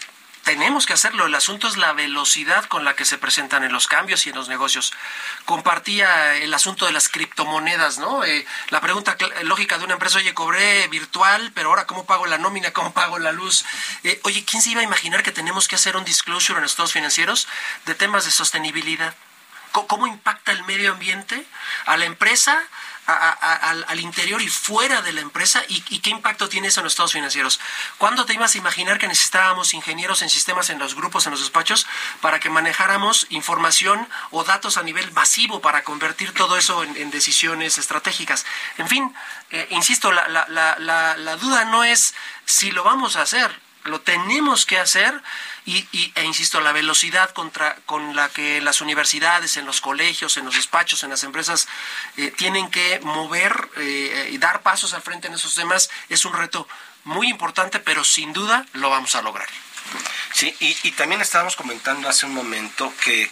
[0.47, 1.27] tenemos que hacerlo.
[1.27, 4.37] El asunto es la velocidad con la que se presentan en los cambios y en
[4.37, 4.93] los negocios.
[5.45, 8.23] Compartía el asunto de las criptomonedas, ¿no?
[8.23, 12.39] Eh, la pregunta lógica de una empresa, oye, cobré virtual, pero ahora ¿cómo pago la
[12.39, 12.73] nómina?
[12.73, 13.65] ¿Cómo pago la luz?
[14.05, 16.93] Eh, oye, ¿quién se iba a imaginar que tenemos que hacer un disclosure en estados
[16.93, 17.49] financieros
[17.85, 19.17] de temas de sostenibilidad?
[19.73, 21.45] ¿Cómo impacta el medio ambiente
[21.87, 22.57] a la empresa?
[23.07, 27.13] Al, interior y fuera de la empresa y, qué impacto tiene eso en los estados
[27.13, 27.61] financieros.
[27.99, 31.41] ¿Cuándo te ibas a imaginar que necesitábamos ingenieros en sistemas en los grupos, en los
[31.41, 31.87] despachos,
[32.21, 37.79] para que manejáramos información o datos a nivel masivo para convertir todo eso en, decisiones
[37.79, 38.45] estratégicas?
[38.79, 39.15] En fin,
[39.51, 42.15] eh, insisto, la duda no es
[42.45, 45.23] si lo vamos a hacer, lo tenemos que hacer
[45.65, 50.45] y, e insisto, la velocidad contra, con la que las universidades, en los colegios, en
[50.45, 51.67] los despachos, en las empresas
[52.17, 56.35] eh, tienen que mover eh, y dar pasos al frente en esos temas es un
[56.35, 56.69] reto
[57.05, 59.49] muy importante, pero sin duda lo vamos a lograr.
[60.33, 63.31] Sí, y, y también estábamos comentando hace un momento que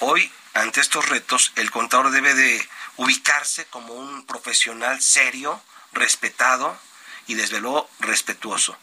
[0.00, 5.60] hoy, ante estos retos, el contador debe de ubicarse como un profesional serio,
[5.92, 6.78] respetado
[7.26, 8.76] y desde luego respetuoso.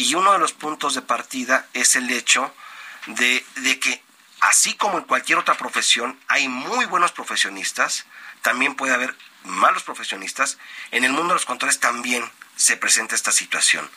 [0.00, 2.54] Y uno de los puntos de partida es el hecho
[3.04, 3.44] de,
[3.82, 4.02] que,
[4.40, 8.06] así como en cualquier otra profesión, hay muy buenos profesionistas,
[8.40, 10.56] también puede haber malos profesionistas.
[10.90, 12.24] En el mundo de los contadores también
[12.60, 13.90] se presenta esta situación.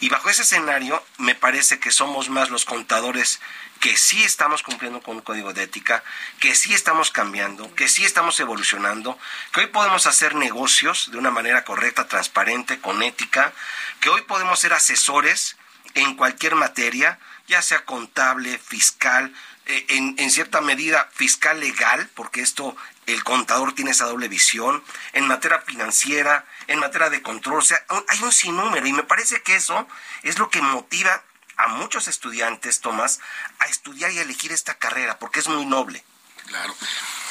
[0.00, 3.40] Y bajo ese escenario, me parece que somos más los contadores
[3.80, 6.04] que sí estamos cumpliendo con un código de ética,
[6.38, 9.18] que sí estamos cambiando, que sí estamos evolucionando,
[9.52, 13.54] que hoy podemos hacer negocios de una manera correcta, transparente, con ética,
[14.00, 15.56] que hoy podemos ser asesores
[15.94, 19.32] en cualquier materia, ya sea contable, fiscal,
[19.64, 24.82] eh, en, en, cierta medida fiscal legal, porque esto el contador tiene esa doble visión,
[25.12, 29.42] en materia financiera, en materia de control, o sea, hay un sinnúmero y me parece
[29.42, 29.86] que eso
[30.22, 31.22] es lo que motiva
[31.56, 33.20] a muchos estudiantes, Tomás,
[33.60, 36.04] a estudiar y elegir esta carrera, porque es muy noble.
[36.46, 36.74] Claro,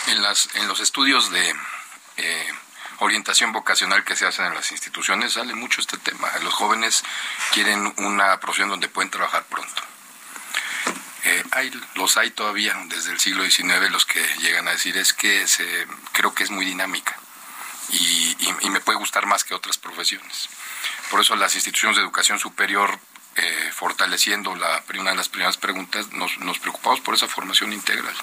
[0.08, 1.56] en, las, en los estudios de...
[2.18, 2.54] Eh,
[3.00, 6.32] orientación vocacional que se hacen en las instituciones sale mucho este tema.
[6.42, 7.04] Los jóvenes
[7.52, 9.82] quieren una profesión donde pueden trabajar pronto.
[11.26, 15.14] Eh, hay, los hay todavía desde el siglo XIX los que llegan a decir es
[15.14, 17.18] que se, creo que es muy dinámica
[17.90, 20.50] y, me puede gustar más que otras profesiones.
[21.12, 22.98] Por eso las instituciones de educación superior,
[23.36, 28.16] eh, fortaleciendo la, una de las primeras preguntas, nos, nos preocupamos por esa formación integral.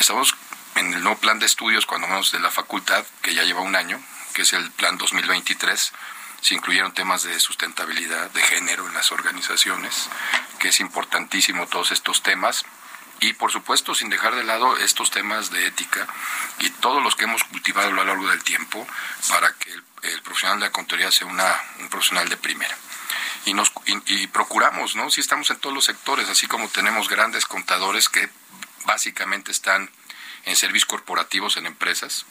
[0.00, 0.34] Estamos
[0.74, 3.76] en el nuevo plan de estudios, cuando menos de la facultad, que ya lleva un
[3.76, 4.02] año,
[4.34, 5.92] que es el plan 2023,
[6.42, 10.10] se incluyeron temas de sustentabilidad, de género en las organizaciones,
[10.58, 12.64] que es importantísimo todos estos temas.
[13.20, 16.08] Y por supuesto, sin dejar de lado estos temas de ética
[16.58, 18.84] y todos los que hemos cultivado a lo largo del tiempo
[19.28, 22.76] para que el, profesional de la contaduría sea un profesional de primera.
[23.46, 23.72] Y, nos,
[24.06, 25.10] y procuramos, ¿no?
[25.10, 28.28] Si estamos en todos los sectores, así como tenemos grandes contadores que
[28.84, 29.88] básicamente están
[30.44, 32.26] en servicios corporativos en empresas,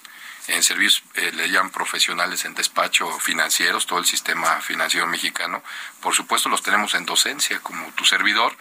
[0.48, 5.64] en servicios, eh, le llaman profesionales en despacho financieros, todo el sistema financiero mexicano.
[6.02, 8.56] Por supuesto los tenemos en docencia, como tu servidor,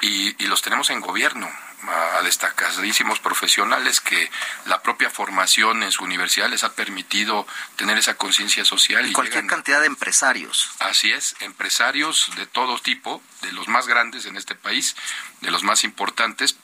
[0.00, 1.48] y, los tenemos en gobierno,
[1.88, 4.30] a destacadísimos profesionales que
[4.66, 7.46] la propia formación en su universidad les ha permitido
[7.76, 9.08] tener esa conciencia social.
[9.08, 10.70] Y, cualquier cantidad de empresarios.
[10.80, 14.96] Así es, empresarios de todo tipo, de los más grandes en este país,
[15.40, 16.56] de los más importantes,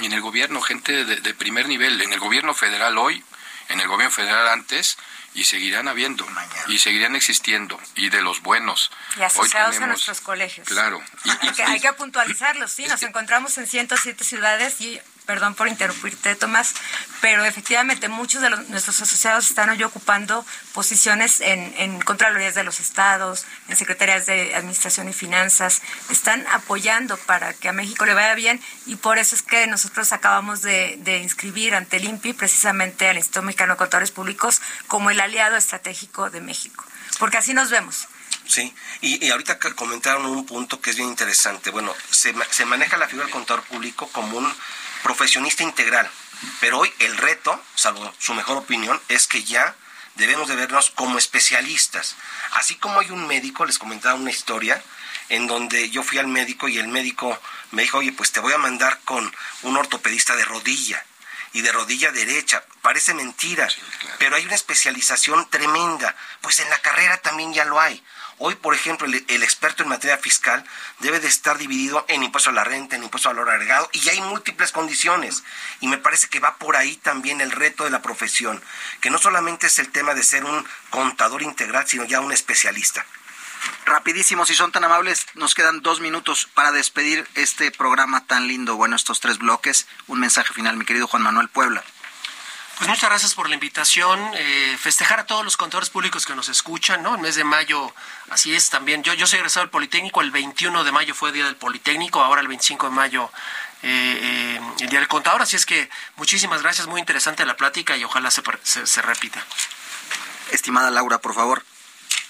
[0.00, 3.22] y en el gobierno, gente de, primer nivel, en el gobierno federal hoy,
[3.68, 4.96] en el gobierno federal antes,
[5.34, 6.26] y seguirán habiendo,
[6.68, 8.90] y seguirán existiendo, y de los buenos.
[9.18, 10.68] Y asociados a nuestros colegios.
[10.68, 11.02] Claro.
[11.24, 16.74] Y, hay que puntualizarlos, sí, nos encontramos en 107 ciudades y perdón por interrumpirte, Tomás,
[17.20, 22.80] pero efectivamente muchos de nuestros asociados están hoy ocupando posiciones en, en Contralorías de los
[22.80, 28.34] Estados, en Secretarías de Administración y Finanzas, están apoyando para que a México le vaya
[28.34, 33.16] bien y por eso es que nosotros acabamos de, inscribir ante el INPI precisamente al
[33.16, 36.84] Instituto Mexicano de Contadores Públicos como el aliado estratégico de México,
[37.18, 38.08] porque así nos vemos.
[38.46, 41.70] Sí, y, ahorita comentaron un punto que es bien interesante.
[41.70, 44.54] Bueno, se, se maneja la figura del contador público como un
[45.04, 46.10] profesionista integral.
[46.60, 49.76] Pero hoy el reto, salvo su mejor opinión, es que ya
[50.16, 52.16] debemos de vernos como especialistas.
[52.54, 54.82] Así como hay un médico, les comentaba una historia,
[55.28, 57.38] en donde yo fui al médico y el médico
[57.70, 61.04] me dijo, oye, pues te voy a mandar con un ortopedista de rodilla
[61.52, 62.64] y de rodilla derecha.
[62.82, 63.68] Parece mentira,
[64.18, 66.16] pero hay una especialización tremenda.
[66.40, 68.02] Pues en la carrera también ya lo hay.
[68.38, 70.64] Hoy, por ejemplo, el, experto en materia fiscal
[70.98, 74.08] debe de estar dividido en impuesto a la renta, en impuesto al valor agregado, y
[74.08, 75.44] hay múltiples condiciones.
[75.80, 78.62] Y me parece que va por ahí también el reto de la profesión,
[79.00, 83.06] que no solamente es el tema de ser un contador integral, sino ya un especialista.
[83.86, 88.76] Rapidísimo, si son tan amables, nos quedan dos minutos para despedir este programa tan lindo.
[88.76, 89.86] Bueno, estos tres bloques.
[90.06, 91.84] Un mensaje final, mi querido Juan Manuel Puebla.
[92.78, 94.20] Pues muchas gracias por la invitación.
[94.34, 97.14] Eh, festejar a todos los contadores públicos que nos escuchan, ¿no?
[97.14, 97.94] El mes de mayo,
[98.30, 99.02] así es también.
[99.04, 102.40] Yo, yo soy egresado del Politécnico, el 21 de mayo fue Día del Politécnico, ahora
[102.40, 103.30] el 25 de mayo
[103.82, 105.42] eh, eh, el Día del Contador.
[105.42, 109.44] Así es que muchísimas gracias, muy interesante la plática y ojalá se, se, se repita.
[110.50, 111.64] Estimada Laura, por favor.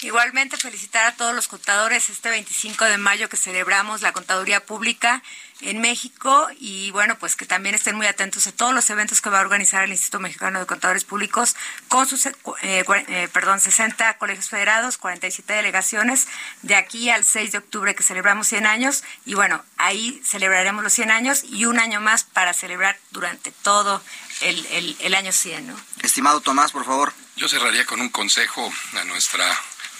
[0.04, 5.22] Igualmente felicitar a todos los contadores este 25 de mayo que celebramos la contaduría pública
[5.62, 9.30] en México y bueno, pues que también estén muy atentos a todos los eventos que
[9.30, 11.56] va a organizar el Instituto Mexicano de Contadores Públicos
[11.88, 16.28] con sus, eh, eh, perdón, 60 colegios federados, 47 delegaciones
[16.60, 20.92] de aquí al 6 de octubre que celebramos 100 años y bueno, ahí celebraremos los
[20.92, 24.02] 100 años y un año más para celebrar durante todo
[24.42, 25.76] el, el, el año 100, ¿no?
[26.02, 27.14] Estimado Tomás, por favor.
[27.36, 29.46] Yo cerraría con un consejo a nuestra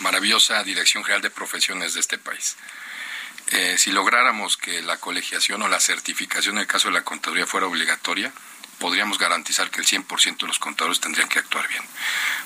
[0.05, 2.57] maravillosa Dirección General de Profesiones de este país.
[3.49, 7.47] Eh, si lográramos que la colegiación o la certificación en el caso de la contaduría
[7.47, 8.31] fuera obligatoria,
[8.79, 11.83] podríamos garantizar que el 100% de los contadores tendrían que actuar bien,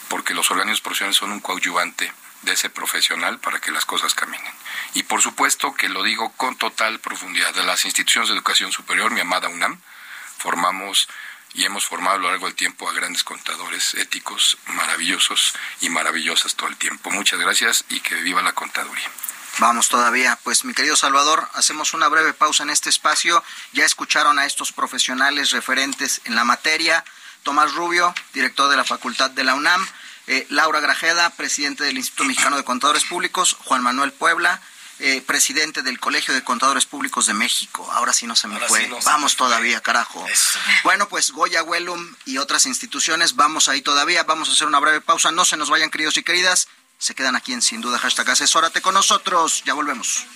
[0.09, 4.53] porque los organismos profesionales son un coadyuvante de ese profesional para que las cosas caminen.
[4.95, 9.11] Y por supuesto que lo digo con total profundidad, de las instituciones de educación superior,
[9.11, 9.81] mi amada UNAM,
[10.39, 11.09] formamos
[11.59, 16.55] y hemos formado a lo largo del tiempo a grandes contadores éticos maravillosos y maravillosas
[16.55, 17.11] todo el tiempo.
[17.11, 19.11] Muchas gracias y que viva la contaduría.
[19.59, 20.39] Vamos todavía.
[20.45, 23.43] Pues mi querido Salvador, hacemos una breve pausa en este espacio.
[23.73, 27.05] Ya escucharon a estos profesionales referentes en la materia.
[27.43, 29.85] Tomás Rubio, director de la Facultad de la UNAM.
[30.29, 33.57] Eh, Laura Grajeda, presidente del Instituto Mexicano de Contadores Públicos.
[33.65, 34.63] Juan Manuel Puebla,
[35.01, 37.88] eh, presidente del Colegio de Contadores Públicos de México.
[37.92, 38.84] Ahora sí no se me Ahora fue.
[38.84, 39.46] sí no se vamos fue.
[39.46, 40.26] todavía, carajo.
[40.28, 40.59] Eso.
[40.84, 44.24] Bueno, pues Goya Wellum y otras instituciones, vamos ahí todavía.
[44.24, 45.30] Vamos a hacer una breve pausa.
[45.30, 46.68] No se nos vayan, queridos y queridas.
[46.99, 49.62] Se quedan aquí en Sin Duda, hashtag asesórate con nosotros.
[49.64, 50.26] Ya volvemos.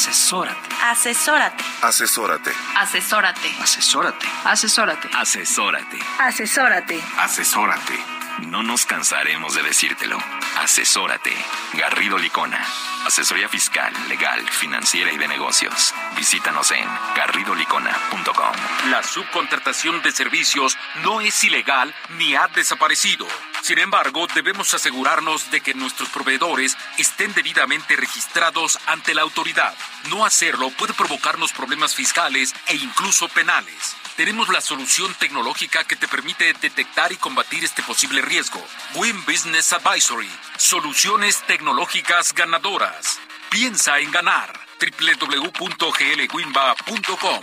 [0.00, 0.74] Asesórate.
[0.82, 1.62] Asesórate.
[1.82, 2.50] Asesórate.
[2.74, 3.48] Asesórate.
[3.62, 4.26] Asesórate.
[4.44, 5.08] Asesórate.
[5.14, 5.98] Asesórate.
[6.18, 7.02] Asesórate.
[7.18, 8.04] Asesórate.
[8.46, 10.16] No nos cansaremos de decírtelo.
[10.58, 11.36] Asesórate.
[11.74, 12.64] Garrido Licona.
[13.04, 15.94] Asesoría fiscal, legal, financiera y de negocios.
[16.16, 18.90] Visítanos en garridolicona.com.
[18.90, 23.26] La subcontratación de servicios no es ilegal ni ha desaparecido.
[23.62, 29.74] Sin embargo, debemos asegurarnos de que nuestros proveedores estén debidamente registrados ante la autoridad.
[30.08, 33.96] No hacerlo puede provocarnos problemas fiscales e incluso penales.
[34.16, 38.64] Tenemos la solución tecnológica que te permite detectar y combatir este posible riesgo.
[38.96, 40.30] Win Business Advisory.
[40.56, 43.20] Soluciones tecnológicas ganadoras.
[43.50, 44.58] Piensa en ganar.
[44.80, 47.40] www.glwinba.com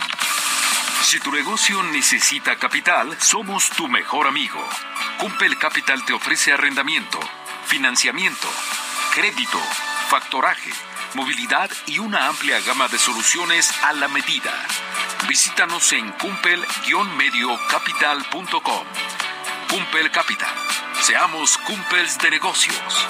[1.02, 4.62] si tu negocio necesita capital, somos tu mejor amigo.
[5.18, 7.18] Cumpel Capital te ofrece arrendamiento,
[7.66, 8.46] financiamiento,
[9.14, 9.58] crédito,
[10.08, 10.70] factoraje,
[11.14, 14.52] movilidad y una amplia gama de soluciones a la medida.
[15.28, 18.86] Visítanos en cumpel-mediocapital.com.
[19.70, 20.54] Cumpel Capital.
[21.00, 23.06] Seamos cumpels de negocios.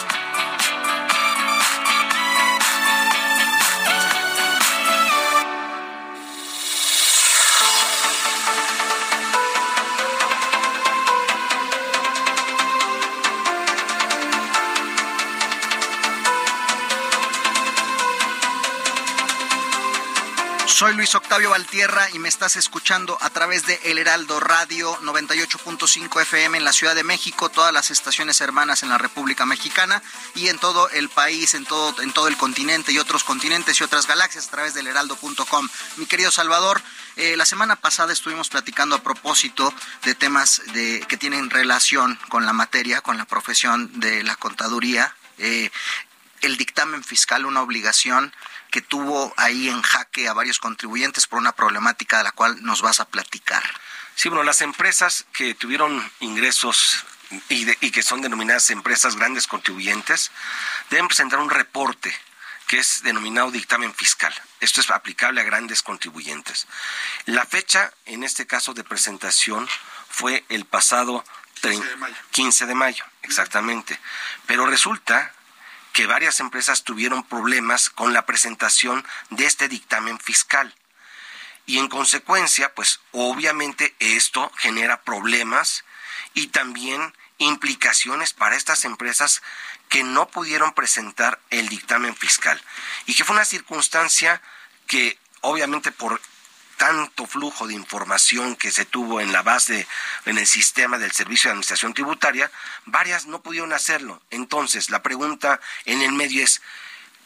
[20.79, 26.23] Soy Luis Octavio Valtierra y me estás escuchando a través de El Heraldo Radio 98.5
[26.23, 30.01] FM en la Ciudad de México, todas las estaciones hermanas en la República Mexicana
[30.37, 33.83] y en todo el país, en todo, en todo el continente y otros continentes y
[33.83, 35.69] otras galaxias a través del heraldo.com.
[35.97, 36.81] Mi querido Salvador,
[37.17, 39.75] eh, la semana pasada estuvimos platicando a propósito
[40.05, 45.13] de temas de, que tienen relación con la materia, con la profesión de la contaduría.
[45.39, 45.73] Eh,
[46.41, 48.33] el dictamen fiscal, una obligación
[48.71, 52.83] que tuvo ahí en jaque a varios contribuyentes por una problemática de la cual nos
[52.83, 53.63] vas a platicar.
[54.15, 57.05] Sí, bueno, las empresas que tuvieron ingresos
[57.49, 60.31] y, de- y que son denominadas empresas grandes contribuyentes
[60.91, 62.15] deben presentar un reporte
[62.67, 64.35] que es denominado dictamen fiscal.
[64.61, 66.67] Esto es aplicable a grandes contribuyentes.
[67.25, 69.67] La fecha, en este caso de presentación,
[70.11, 71.25] fue el pasado
[71.63, 71.83] trein-
[72.33, 73.99] 15 de mayo, exactamente.
[74.47, 75.33] Pero resulta
[75.99, 80.73] que varias empresas tuvieron problemas con la presentación de este dictamen fiscal.
[81.67, 85.85] Y en consecuencia, pues obviamente esto genera problemas
[86.35, 89.43] y también implicaciones para estas empresas
[89.89, 92.63] que no pudieron presentar el dictamen fiscal.
[93.07, 94.41] Y que fue una circunstancia
[94.87, 96.21] que obviamente por
[96.79, 99.87] tanto flujo de información que se tuvo en la base,
[100.25, 102.51] en el sistema del Servicio de Administración Tributaria,
[102.87, 104.23] varias no pudieron hacerlo.
[104.31, 106.63] Entonces, la pregunta en el medio es,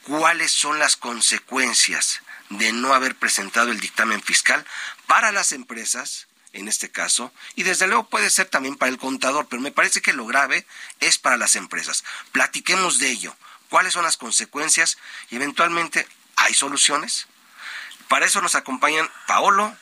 [0.03, 4.67] ¿cuáles son las consecuencias de no haber presentado el dictamen fiscal
[5.07, 6.27] para las empresas?
[6.55, 10.03] en este caso, y desde luego puede ser también para el contador, pero me parece
[10.03, 10.67] que lo grave
[11.01, 12.05] es para las empresas.
[12.31, 13.35] Platiquemos de ello.
[13.71, 14.99] ¿Cuáles son las consecuencias?
[15.31, 17.27] Y eventualmente, ¿hay soluciones?
[18.13, 19.75] Para eso nos acompañan Paolo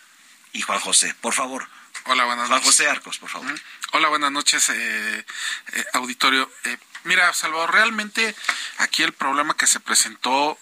[0.52, 1.12] y Juan José.
[1.20, 1.66] Por favor.
[2.04, 3.52] Hola, buenas Juan José Arcos, por favor.
[3.90, 5.26] Hola, buenas noches, eh,
[5.72, 6.48] eh, auditorio.
[6.62, 8.36] Eh, mira, Salvador, realmente
[8.78, 10.56] aquí el problema que se presentó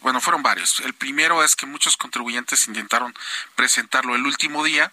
[0.00, 0.80] bueno, fueron varios.
[0.80, 3.14] El primero es que muchos contribuyentes intentaron
[3.54, 4.90] presentarlo el último día.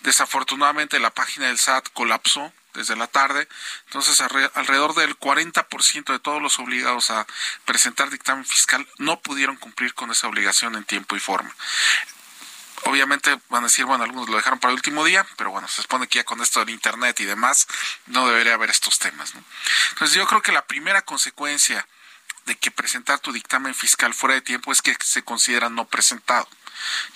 [0.00, 3.48] Desafortunadamente la página del SAT colapsó desde la tarde.
[3.86, 7.26] Entonces, alrededor del 40% de todos los obligados a
[7.64, 11.54] presentar dictamen fiscal no pudieron cumplir con esa obligación en tiempo y forma.
[12.84, 15.82] Obviamente van a decir, bueno, algunos lo dejaron para el último día, pero bueno, se
[15.82, 17.66] supone que ya con esto del Internet y demás,
[18.06, 19.32] no debería haber estos temas.
[19.90, 21.88] Entonces, yo creo que la primera consecuencia
[22.44, 26.48] de que presentar tu dictamen fiscal fuera de tiempo es que se considera no presentado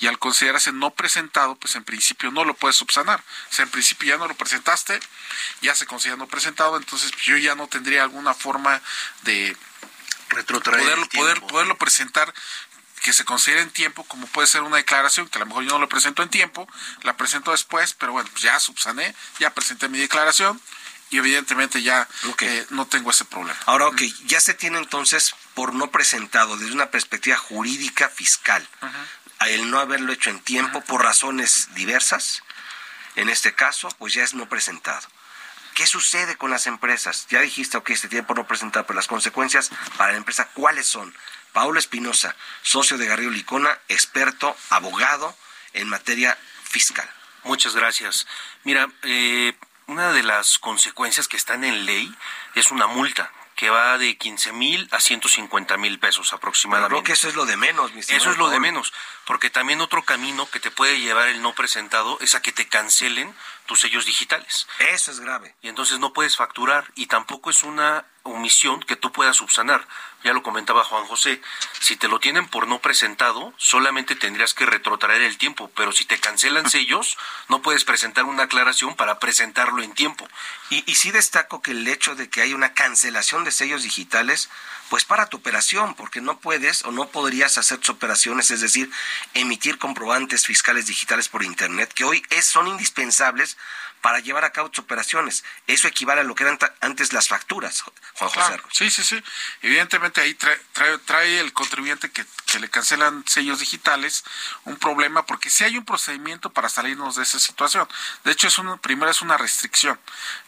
[0.01, 3.21] y al considerarse no presentado, pues en principio no lo puedes subsanar.
[3.51, 4.99] O sea, en principio ya no lo presentaste,
[5.61, 8.81] ya se considera no presentado, entonces yo ya no tendría alguna forma
[9.23, 9.57] de
[10.31, 12.33] retrotraer poder, poderlo presentar
[13.03, 15.71] que se considere en tiempo, como puede ser una declaración, que a lo mejor yo
[15.71, 16.69] no lo presento en tiempo,
[17.03, 20.61] la presento después, pero bueno, pues ya subsané, ya presenté mi declaración
[21.11, 22.07] y evidentemente ya
[22.41, 23.59] eh, no tengo ese problema.
[23.67, 28.67] Ahora, ok, ya se tiene entonces por no presentado desde una perspectiva jurídica fiscal
[29.49, 32.43] el no haberlo hecho en tiempo por razones diversas,
[33.17, 35.07] en este caso, pues ya es no presentado.
[35.75, 37.27] ¿Qué sucede con las empresas?
[37.31, 41.15] Ya dijiste, ok, este tiempo no presentado, pero las consecuencias para la empresa, ¿cuáles son?
[41.53, 45.37] Paulo Espinosa, socio de Garrido Licona, experto, abogado
[45.73, 47.09] en materia fiscal.
[47.45, 48.27] Muchas gracias.
[48.65, 52.15] Mira, eh, una de las consecuencias que están en ley
[52.55, 56.95] es una multa que va de 15 mil a 150 mil pesos aproximadamente.
[56.95, 58.91] creo que eso es lo de menos, mi Eso es lo de menos,
[59.27, 62.69] porque también otro camino que te puede llevar el no presentado es a que te
[62.69, 63.35] cancelen
[63.67, 64.67] tus sellos digitales.
[64.79, 65.55] Eso es grave.
[65.61, 69.87] Y entonces no puedes facturar y tampoco es una omisión que tú puedas subsanar.
[70.23, 71.41] Ya lo comentaba Juan José,
[71.81, 76.05] si te lo tienen por no presentado, solamente tendrías que retrotraer el tiempo, pero si
[76.05, 77.17] te cancelan sellos,
[77.49, 80.29] no puedes presentar una aclaración para presentarlo en tiempo.
[80.69, 84.51] Y, y sí destaco que el hecho de que hay una cancelación de sellos digitales,
[84.91, 88.91] pues para tu operación, porque no puedes o no podrías hacer tus operaciones, es decir,
[89.35, 93.57] emitir comprobantes fiscales digitales por Internet, que hoy es, son indispensables
[94.01, 95.45] para llevar a cabo tus operaciones.
[95.67, 97.83] Eso equivale a lo que eran antes las facturas,
[98.15, 98.61] Juan José.
[98.73, 99.23] sí, sí, sí.
[99.63, 104.25] Evidentemente ahí trae, trae, trae el contribuyente que, que, le cancelan sellos digitales
[104.65, 107.89] un problema porque si hay un procedimiento para salirnos de esa situación.
[108.25, 109.99] De hecho, es una, primero es una restricción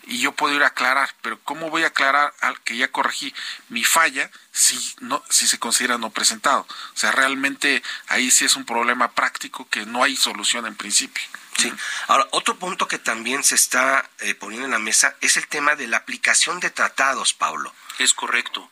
[0.05, 3.35] y yo puedo ir a aclarar, pero ¿cómo voy a aclarar al que ya corregí
[3.69, 6.67] mi falla si no si se considera no presentado?
[6.95, 11.23] O sea, realmente ahí sí es un problema práctico que no hay solución en principio.
[11.57, 11.73] Sí.
[12.09, 15.77] Ahora, otro punto que también se está eh, poniendo en la mesa es el tema
[15.77, 17.73] de la aplicación de tratados, Pablo.
[17.99, 18.71] Es correcto.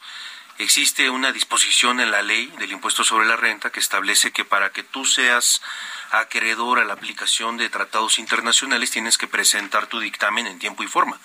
[0.60, 4.72] Existe una disposición en la ley del impuesto sobre la renta que establece que para
[4.72, 5.62] que tú seas
[6.10, 10.86] acreedor a la aplicación de tratados internacionales tienes que presentar tu dictamen en tiempo y
[10.86, 11.18] forma.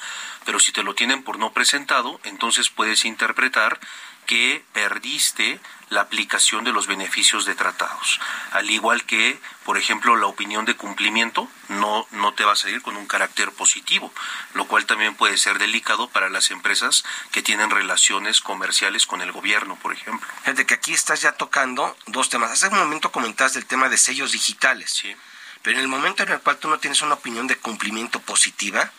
[0.46, 3.78] Pero si te lo tienen por no presentado, entonces puedes interpretar
[4.26, 5.60] que perdiste
[5.90, 8.20] la aplicación de los beneficios de tratados.
[8.52, 12.82] Al igual que, por ejemplo, la opinión de cumplimiento no, no te va a salir
[12.82, 14.12] con un carácter positivo,
[14.54, 19.32] lo cual también puede ser delicado para las empresas que tienen relaciones comerciales con el
[19.32, 20.28] gobierno, por ejemplo.
[20.44, 22.52] Gente, que aquí estás ya tocando dos temas.
[22.52, 24.92] Hace un momento comentaste el tema de sellos digitales.
[24.92, 25.16] Sí.
[25.62, 28.92] Pero en el momento en el cual tú no tienes una opinión de cumplimiento positiva,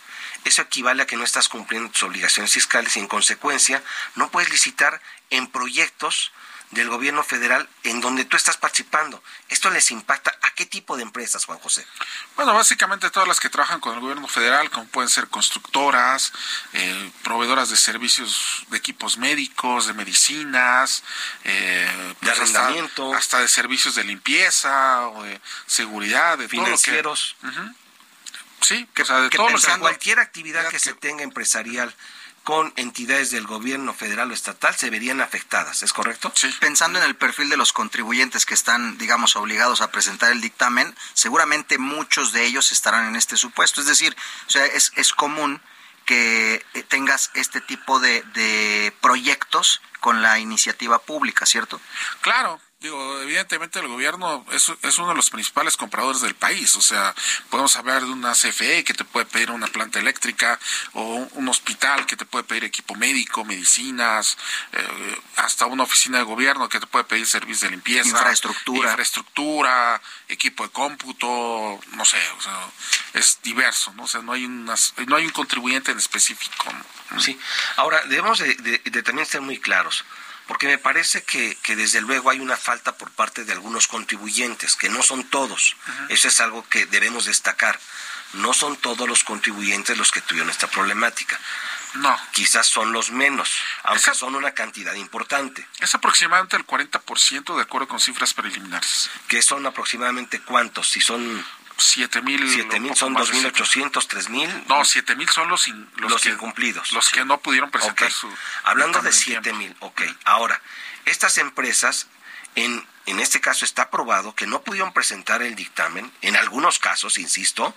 [0.46, 3.82] eso equivale a que no estás cumpliendo tus obligaciones fiscales y en consecuencia
[4.14, 6.32] no puedes licitar en proyectos
[6.70, 9.22] del gobierno federal en donde tú estás participando.
[9.48, 11.86] ¿Esto les impacta a qué tipo de empresas, Juan José?
[12.34, 16.32] Bueno, básicamente todas las que trabajan con el gobierno federal, como pueden ser constructoras,
[16.72, 21.04] eh, proveedoras de servicios de equipos médicos, de medicinas,
[21.44, 23.14] eh, de pues arrendamiento.
[23.14, 27.36] Hasta, de servicios de limpieza o de seguridad, de financieros.
[27.40, 27.85] Todo lo que,
[28.60, 31.94] Sí, que, o sea, de que todo lo cualquier actividad que se tenga empresarial
[32.46, 36.32] con entidades del gobierno federal o estatal se verían afectadas, ¿es correcto?
[36.36, 36.48] Sí.
[36.60, 40.94] Pensando en el perfil de los contribuyentes que están, digamos, obligados a presentar el dictamen,
[41.12, 43.80] seguramente muchos de ellos estarán en este supuesto.
[43.80, 45.60] Es decir, o sea, es, es común
[46.04, 51.80] que eh, tengas este tipo de, de proyectos con la iniciativa pública, ¿cierto?
[52.20, 56.76] Claro, Digo, evidentemente el gobierno es, es, uno de los principales compradores del país.
[56.76, 57.16] O sea,
[57.50, 60.56] podemos hablar de una CFE que te puede pedir una planta eléctrica
[60.92, 64.38] o un hospital que te puede pedir equipo médico, medicinas,
[64.72, 68.08] eh, hasta una oficina de gobierno que te puede pedir servicios de limpieza.
[68.08, 68.90] Infraestructura.
[68.90, 72.68] Infraestructura, equipo de cómputo, no sé, o sea,
[73.14, 74.04] es diverso, ¿no?
[74.04, 76.72] O sea, no hay, unas, no hay un contribuyente en específico.
[77.18, 77.36] Sí.
[77.74, 80.04] Ahora, debemos de, de, de también ser muy claros
[80.46, 84.76] porque me parece que, que, desde luego hay una falta por parte de algunos contribuyentes,
[84.76, 85.76] que no son todos.
[85.86, 86.06] Uh -huh.
[86.10, 87.78] Eso es algo que debemos destacar.
[88.34, 91.38] No son todos los contribuyentes los que tuvieron esta problemática.
[91.94, 92.16] No.
[92.32, 93.50] Quizás son los menos,
[93.84, 95.66] aunque son una cantidad importante.
[95.78, 99.10] Es aproximadamente el 40% de acuerdo con cifras preliminares.
[99.28, 100.90] ¿Que son aproximadamente cuántos?
[100.90, 101.44] Si son
[101.78, 104.50] siete mil siete mil son dos mil ochocientos tres mil.
[104.68, 107.12] No siete mil son los in, los, los que, incumplidos los sí.
[107.12, 108.10] que no pudieron presentar okay.
[108.10, 108.32] su
[108.64, 110.02] hablando de siete mil ok.
[110.24, 110.60] Ahora
[111.04, 112.06] estas empresas
[112.54, 117.18] en en este caso está probado que no pudieron presentar el dictamen en algunos casos
[117.18, 117.74] insisto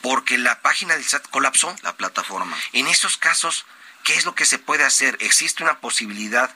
[0.00, 1.74] porque la página del SAT colapsó.
[1.82, 2.56] La plataforma.
[2.72, 3.66] En esos casos
[4.04, 6.54] qué es lo que se puede hacer existe una posibilidad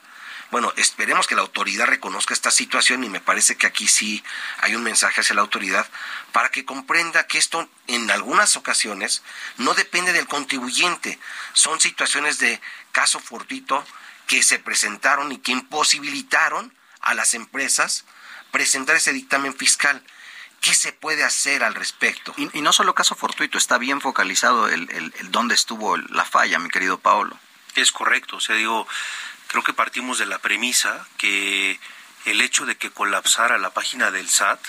[0.51, 4.25] bueno, esperemos que la autoridad reconozca esta situación y me parece que aquí sí
[4.61, 5.87] hay un mensaje hacia la autoridad
[6.33, 9.23] para que comprenda que esto en algunas ocasiones
[9.59, 11.19] no depende del contribuyente,
[11.53, 12.61] son situaciones de
[12.93, 13.85] caso fortuito
[14.27, 18.05] que se presentaron y que imposibilitaron a las empresas
[18.51, 20.03] presentar ese dictamen fiscal.
[20.61, 22.35] ¿Qué se puede hacer al respecto?
[22.37, 26.25] Y, y no solo caso fortuito, está bien focalizado el, el, el dónde estuvo la
[26.25, 27.39] falla, mi querido Paolo.
[27.77, 28.89] Es correcto, o sea, digo,
[29.49, 31.81] creo que partimos de la premisa que
[32.27, 34.61] el hecho de que colapsara la página del SAT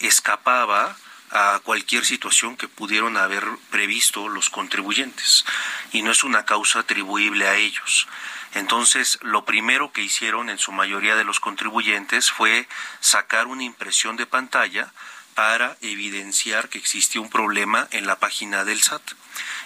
[0.00, 0.96] escapaba
[1.30, 5.44] a cualquier situación que pudieron haber previsto los contribuyentes
[5.92, 8.06] y no es una causa atribuible a ellos.
[8.54, 12.68] Entonces, lo primero que hicieron en su mayoría de los contribuyentes fue
[13.00, 14.92] sacar una impresión de pantalla
[15.34, 19.02] para evidenciar que existía un problema en la página del SAT.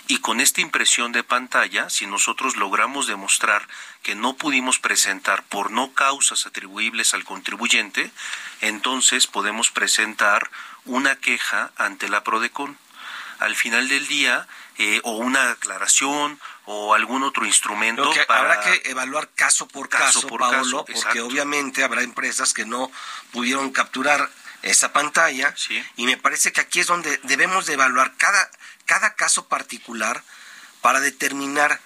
[0.08, 3.66] Y con esta impresión de pantalla, si nosotros logramos demostrar
[4.02, 8.10] que no pudimos presentar por no causas atribuibles al contribuyente,
[8.60, 10.50] entonces podemos presentar
[10.84, 12.78] una queja ante la PRODECON.
[13.40, 14.46] Al final del día,
[14.78, 18.10] eh, o una aclaración o algún otro instrumento.
[18.12, 18.52] Que para...
[18.52, 22.64] Habrá que evaluar caso por caso, caso por Paolo, caso, porque obviamente habrá empresas que
[22.64, 22.90] no
[23.32, 24.30] pudieron capturar
[24.62, 25.82] esa pantalla sí.
[25.96, 28.50] y me parece que aquí es donde debemos de evaluar cada,
[28.86, 30.22] cada caso particular
[30.80, 31.80] para determinar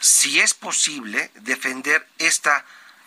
[0.00, 2.64] si es posible defender esta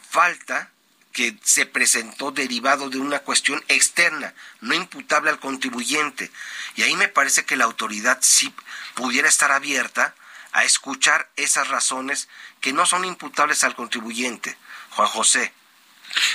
[0.09, 0.69] falta
[1.11, 6.29] que se presentó derivado de una cuestión externa, no imputable al contribuyente.
[6.75, 8.53] Y ahí me parece que la autoridad sí
[8.95, 10.13] pudiera estar abierta
[10.51, 12.27] a escuchar esas razones
[12.59, 14.57] que no son imputables al contribuyente.
[14.91, 15.53] Juan José.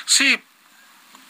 [0.07, 0.43] Sí,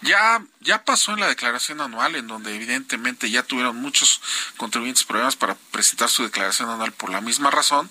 [0.02, 4.20] ya, ya pasó en la declaración anual, en donde evidentemente ya tuvieron muchos
[4.56, 7.90] contribuyentes problemas para presentar su declaración anual por la misma razón.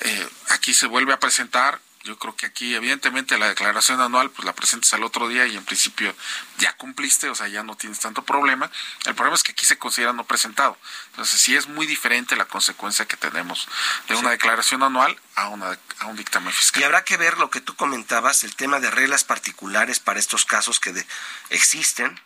[0.00, 1.80] Eh, aquí se vuelve a presentar.
[2.04, 5.56] Yo creo que aquí, evidentemente, la declaración anual, pues la presentas al otro día y
[5.56, 6.12] en principio
[6.58, 8.70] ya cumpliste, o sea, ya no tienes tanto problema.
[9.04, 10.76] El problema es que aquí se considera no presentado.
[11.10, 13.68] Entonces, sí es muy diferente la consecuencia que tenemos
[14.08, 16.82] de una declaración anual a, una, a un dictamen fiscal.
[16.82, 20.44] Y habrá que ver lo que tú comentabas, el tema de reglas particulares para estos
[20.44, 21.06] casos que de,
[21.50, 22.20] existen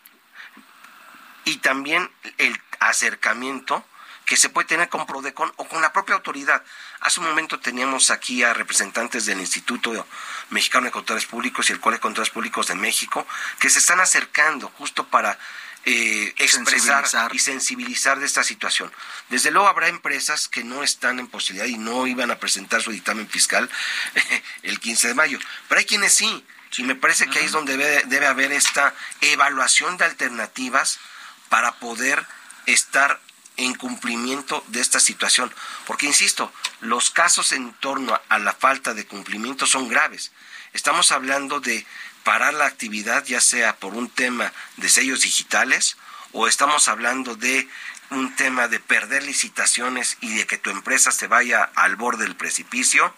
[1.45, 3.85] y también el acercamiento
[4.27, 6.61] que se puede tener con Prodecon o con la propia autoridad.
[6.99, 10.05] Hace un momento teníamos aquí a representantes del Instituto
[10.49, 13.25] Mexicano de Contadores Públicos y el Colegio de Contadores Públicos de México
[13.57, 15.39] que se están acercando justo para
[15.85, 17.35] eh, expresar sensibilizar.
[17.35, 18.91] y sensibilizar de esta situación.
[19.29, 22.91] Desde luego habrá empresas que no están en posibilidad y no iban a presentar su
[22.91, 23.69] dictamen fiscal
[24.63, 26.45] el 15 de mayo, pero hay quienes sí.
[26.77, 30.99] Y me parece que ahí es donde debe, debe haber esta evaluación de alternativas
[31.47, 32.27] para poder
[32.65, 33.21] estar
[33.57, 35.53] en cumplimiento de esta situación.
[35.85, 40.31] Porque, insisto, los casos en torno a la falta de cumplimiento son graves.
[40.73, 41.85] Estamos hablando de
[42.23, 45.97] parar la actividad, ya sea por un tema de sellos digitales,
[46.33, 47.67] o estamos hablando de
[48.09, 52.35] un tema de perder licitaciones y de que tu empresa se vaya al borde del
[52.35, 53.13] precipicio.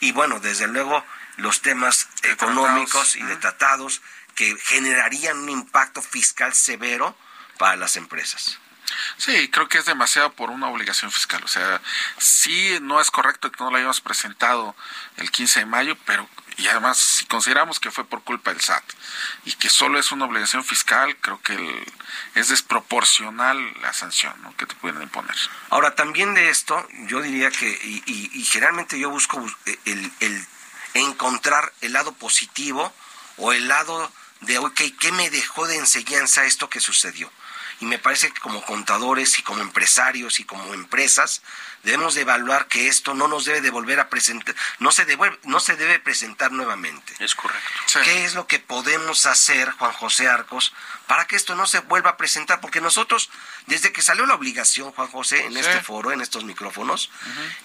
[0.00, 1.04] Y bueno, desde luego,
[1.36, 3.16] los temas de económicos tratados.
[3.16, 4.02] y de tratados
[4.34, 7.16] que generarían un impacto fiscal severo
[7.58, 8.61] para las empresas.
[9.16, 11.42] Sí, creo que es demasiado por una obligación fiscal.
[11.44, 11.80] O sea,
[12.18, 14.74] sí no es correcto que no la hayamos presentado
[15.16, 18.84] el 15 de mayo, pero y además si consideramos que fue por culpa del SAT
[19.44, 21.86] y que solo es una obligación fiscal, creo que
[22.34, 25.34] es desproporcional la sanción que te pueden imponer.
[25.70, 27.68] Ahora, también de esto, yo diría que,
[28.06, 29.44] y, generalmente yo busco
[29.84, 30.46] el, el
[30.94, 32.92] encontrar el lado positivo
[33.38, 37.30] o el lado de, ok, ¿qué me dejó de enseñanza esto que sucedió?
[37.82, 41.42] Y me parece que como contadores y como empresarios y como empresas
[41.82, 45.36] debemos de evaluar que esto no nos debe de volver a presentar, no se, devuelve,
[45.42, 47.12] no se debe presentar nuevamente.
[47.18, 47.68] Es correcto.
[48.04, 50.72] ¿Qué es lo que podemos hacer, Juan José Arcos,
[51.08, 52.60] para que esto no se vuelva a presentar?
[52.60, 53.30] Porque nosotros,
[53.66, 57.10] desde que salió la obligación, Juan José, en este foro, en estos micrófonos,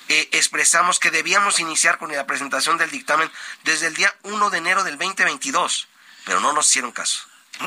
[0.10, 3.32] eh, expresamos que debíamos iniciar con la presentación del dictamen
[3.66, 5.88] desde el día 1 de enero del 2022,
[6.26, 7.20] pero no nos hicieron caso.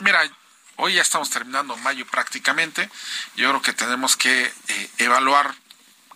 [0.03, 0.29] Mira,
[0.83, 2.89] Hoy ya estamos terminando mayo prácticamente.
[3.37, 5.55] Yo creo que tenemos que eh, evaluar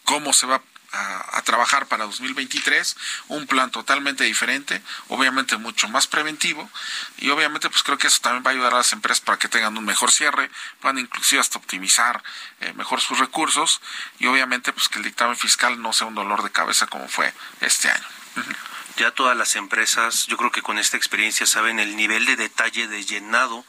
[0.04, 0.62] cómo se va
[0.92, 2.96] a, trabajar para 2023,
[3.28, 6.70] un plan totalmente diferente, obviamente mucho más preventivo
[7.18, 9.48] y obviamente pues creo que eso también va a ayudar a las empresas para que
[9.48, 10.50] tengan un mejor cierre,
[10.80, 12.22] puedan inclusive hasta optimizar
[12.60, 13.82] eh, mejor sus recursos
[14.18, 17.34] y obviamente pues que el dictamen fiscal no sea un dolor de cabeza como fue
[17.60, 18.06] este año.
[18.96, 22.88] Ya todas las empresas, yo creo que con esta experiencia saben el nivel de detalle
[22.88, 23.66] de llenado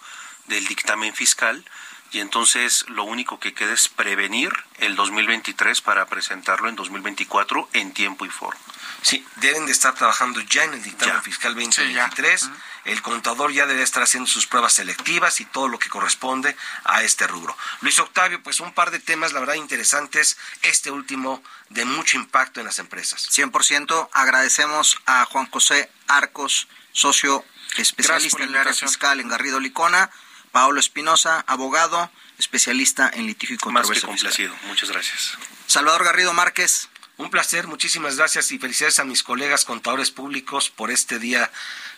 [0.47, 1.63] del dictamen fiscal
[2.11, 7.93] y entonces lo único que queda es prevenir el 2023 para presentarlo en 2024 en
[7.93, 8.59] tiempo y forma.
[9.01, 12.49] Sí, deben de estar trabajando ya en el dictamen fiscal 2023.
[12.85, 17.03] el contador ya debe estar haciendo sus pruebas selectivas y todo lo que corresponde a
[17.03, 17.57] este rubro.
[17.81, 20.37] Luis Octavio, pues un par de temas, la verdad, interesantes.
[20.61, 23.27] Este último de mucho impacto en las empresas.
[23.29, 27.43] 100% agradecemos a Juan José Arcos, socio
[27.77, 30.09] especialista en el área fiscal en Garrido Licona
[30.55, 34.55] Paolo Espinosa, abogado, especialista en litigio y controversia Más complacido.
[34.67, 35.37] Muchas gracias.
[35.67, 36.87] Salvador Garrido Márquez.
[37.17, 41.51] Un placer, muchísimas gracias y felicidades a mis colegas contadores públicos por este día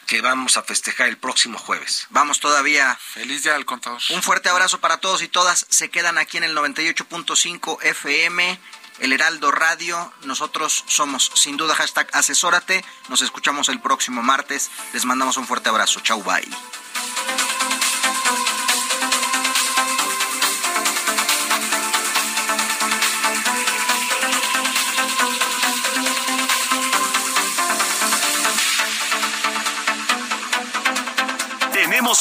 [0.08, 2.08] que vamos a festejar el próximo jueves.
[2.10, 2.97] Vamos todavía.
[2.99, 4.01] Feliz día del contador.
[4.10, 5.68] Un fuerte abrazo para todos y todas.
[5.70, 8.60] Se quedan aquí en el 98.5 FM,
[9.01, 10.12] el Heraldo Radio.
[10.24, 12.84] Nosotros somos sin duda hashtag asesórate.
[13.08, 14.72] Nos escuchamos el próximo martes.
[14.93, 15.99] Les mandamos un fuerte abrazo.
[15.99, 17.36] Chau, bye.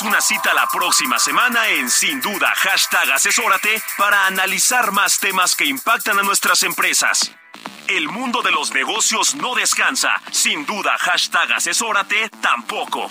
[0.04, 5.64] Una cita la próxima semana en Sin Duda Hashtag Asesórate para analizar más temas que
[5.64, 7.32] impactan a nuestras empresas.
[7.88, 10.20] El mundo de los negocios no descansa.
[10.30, 13.10] Sin duda Hashtag Asesórate tampoco.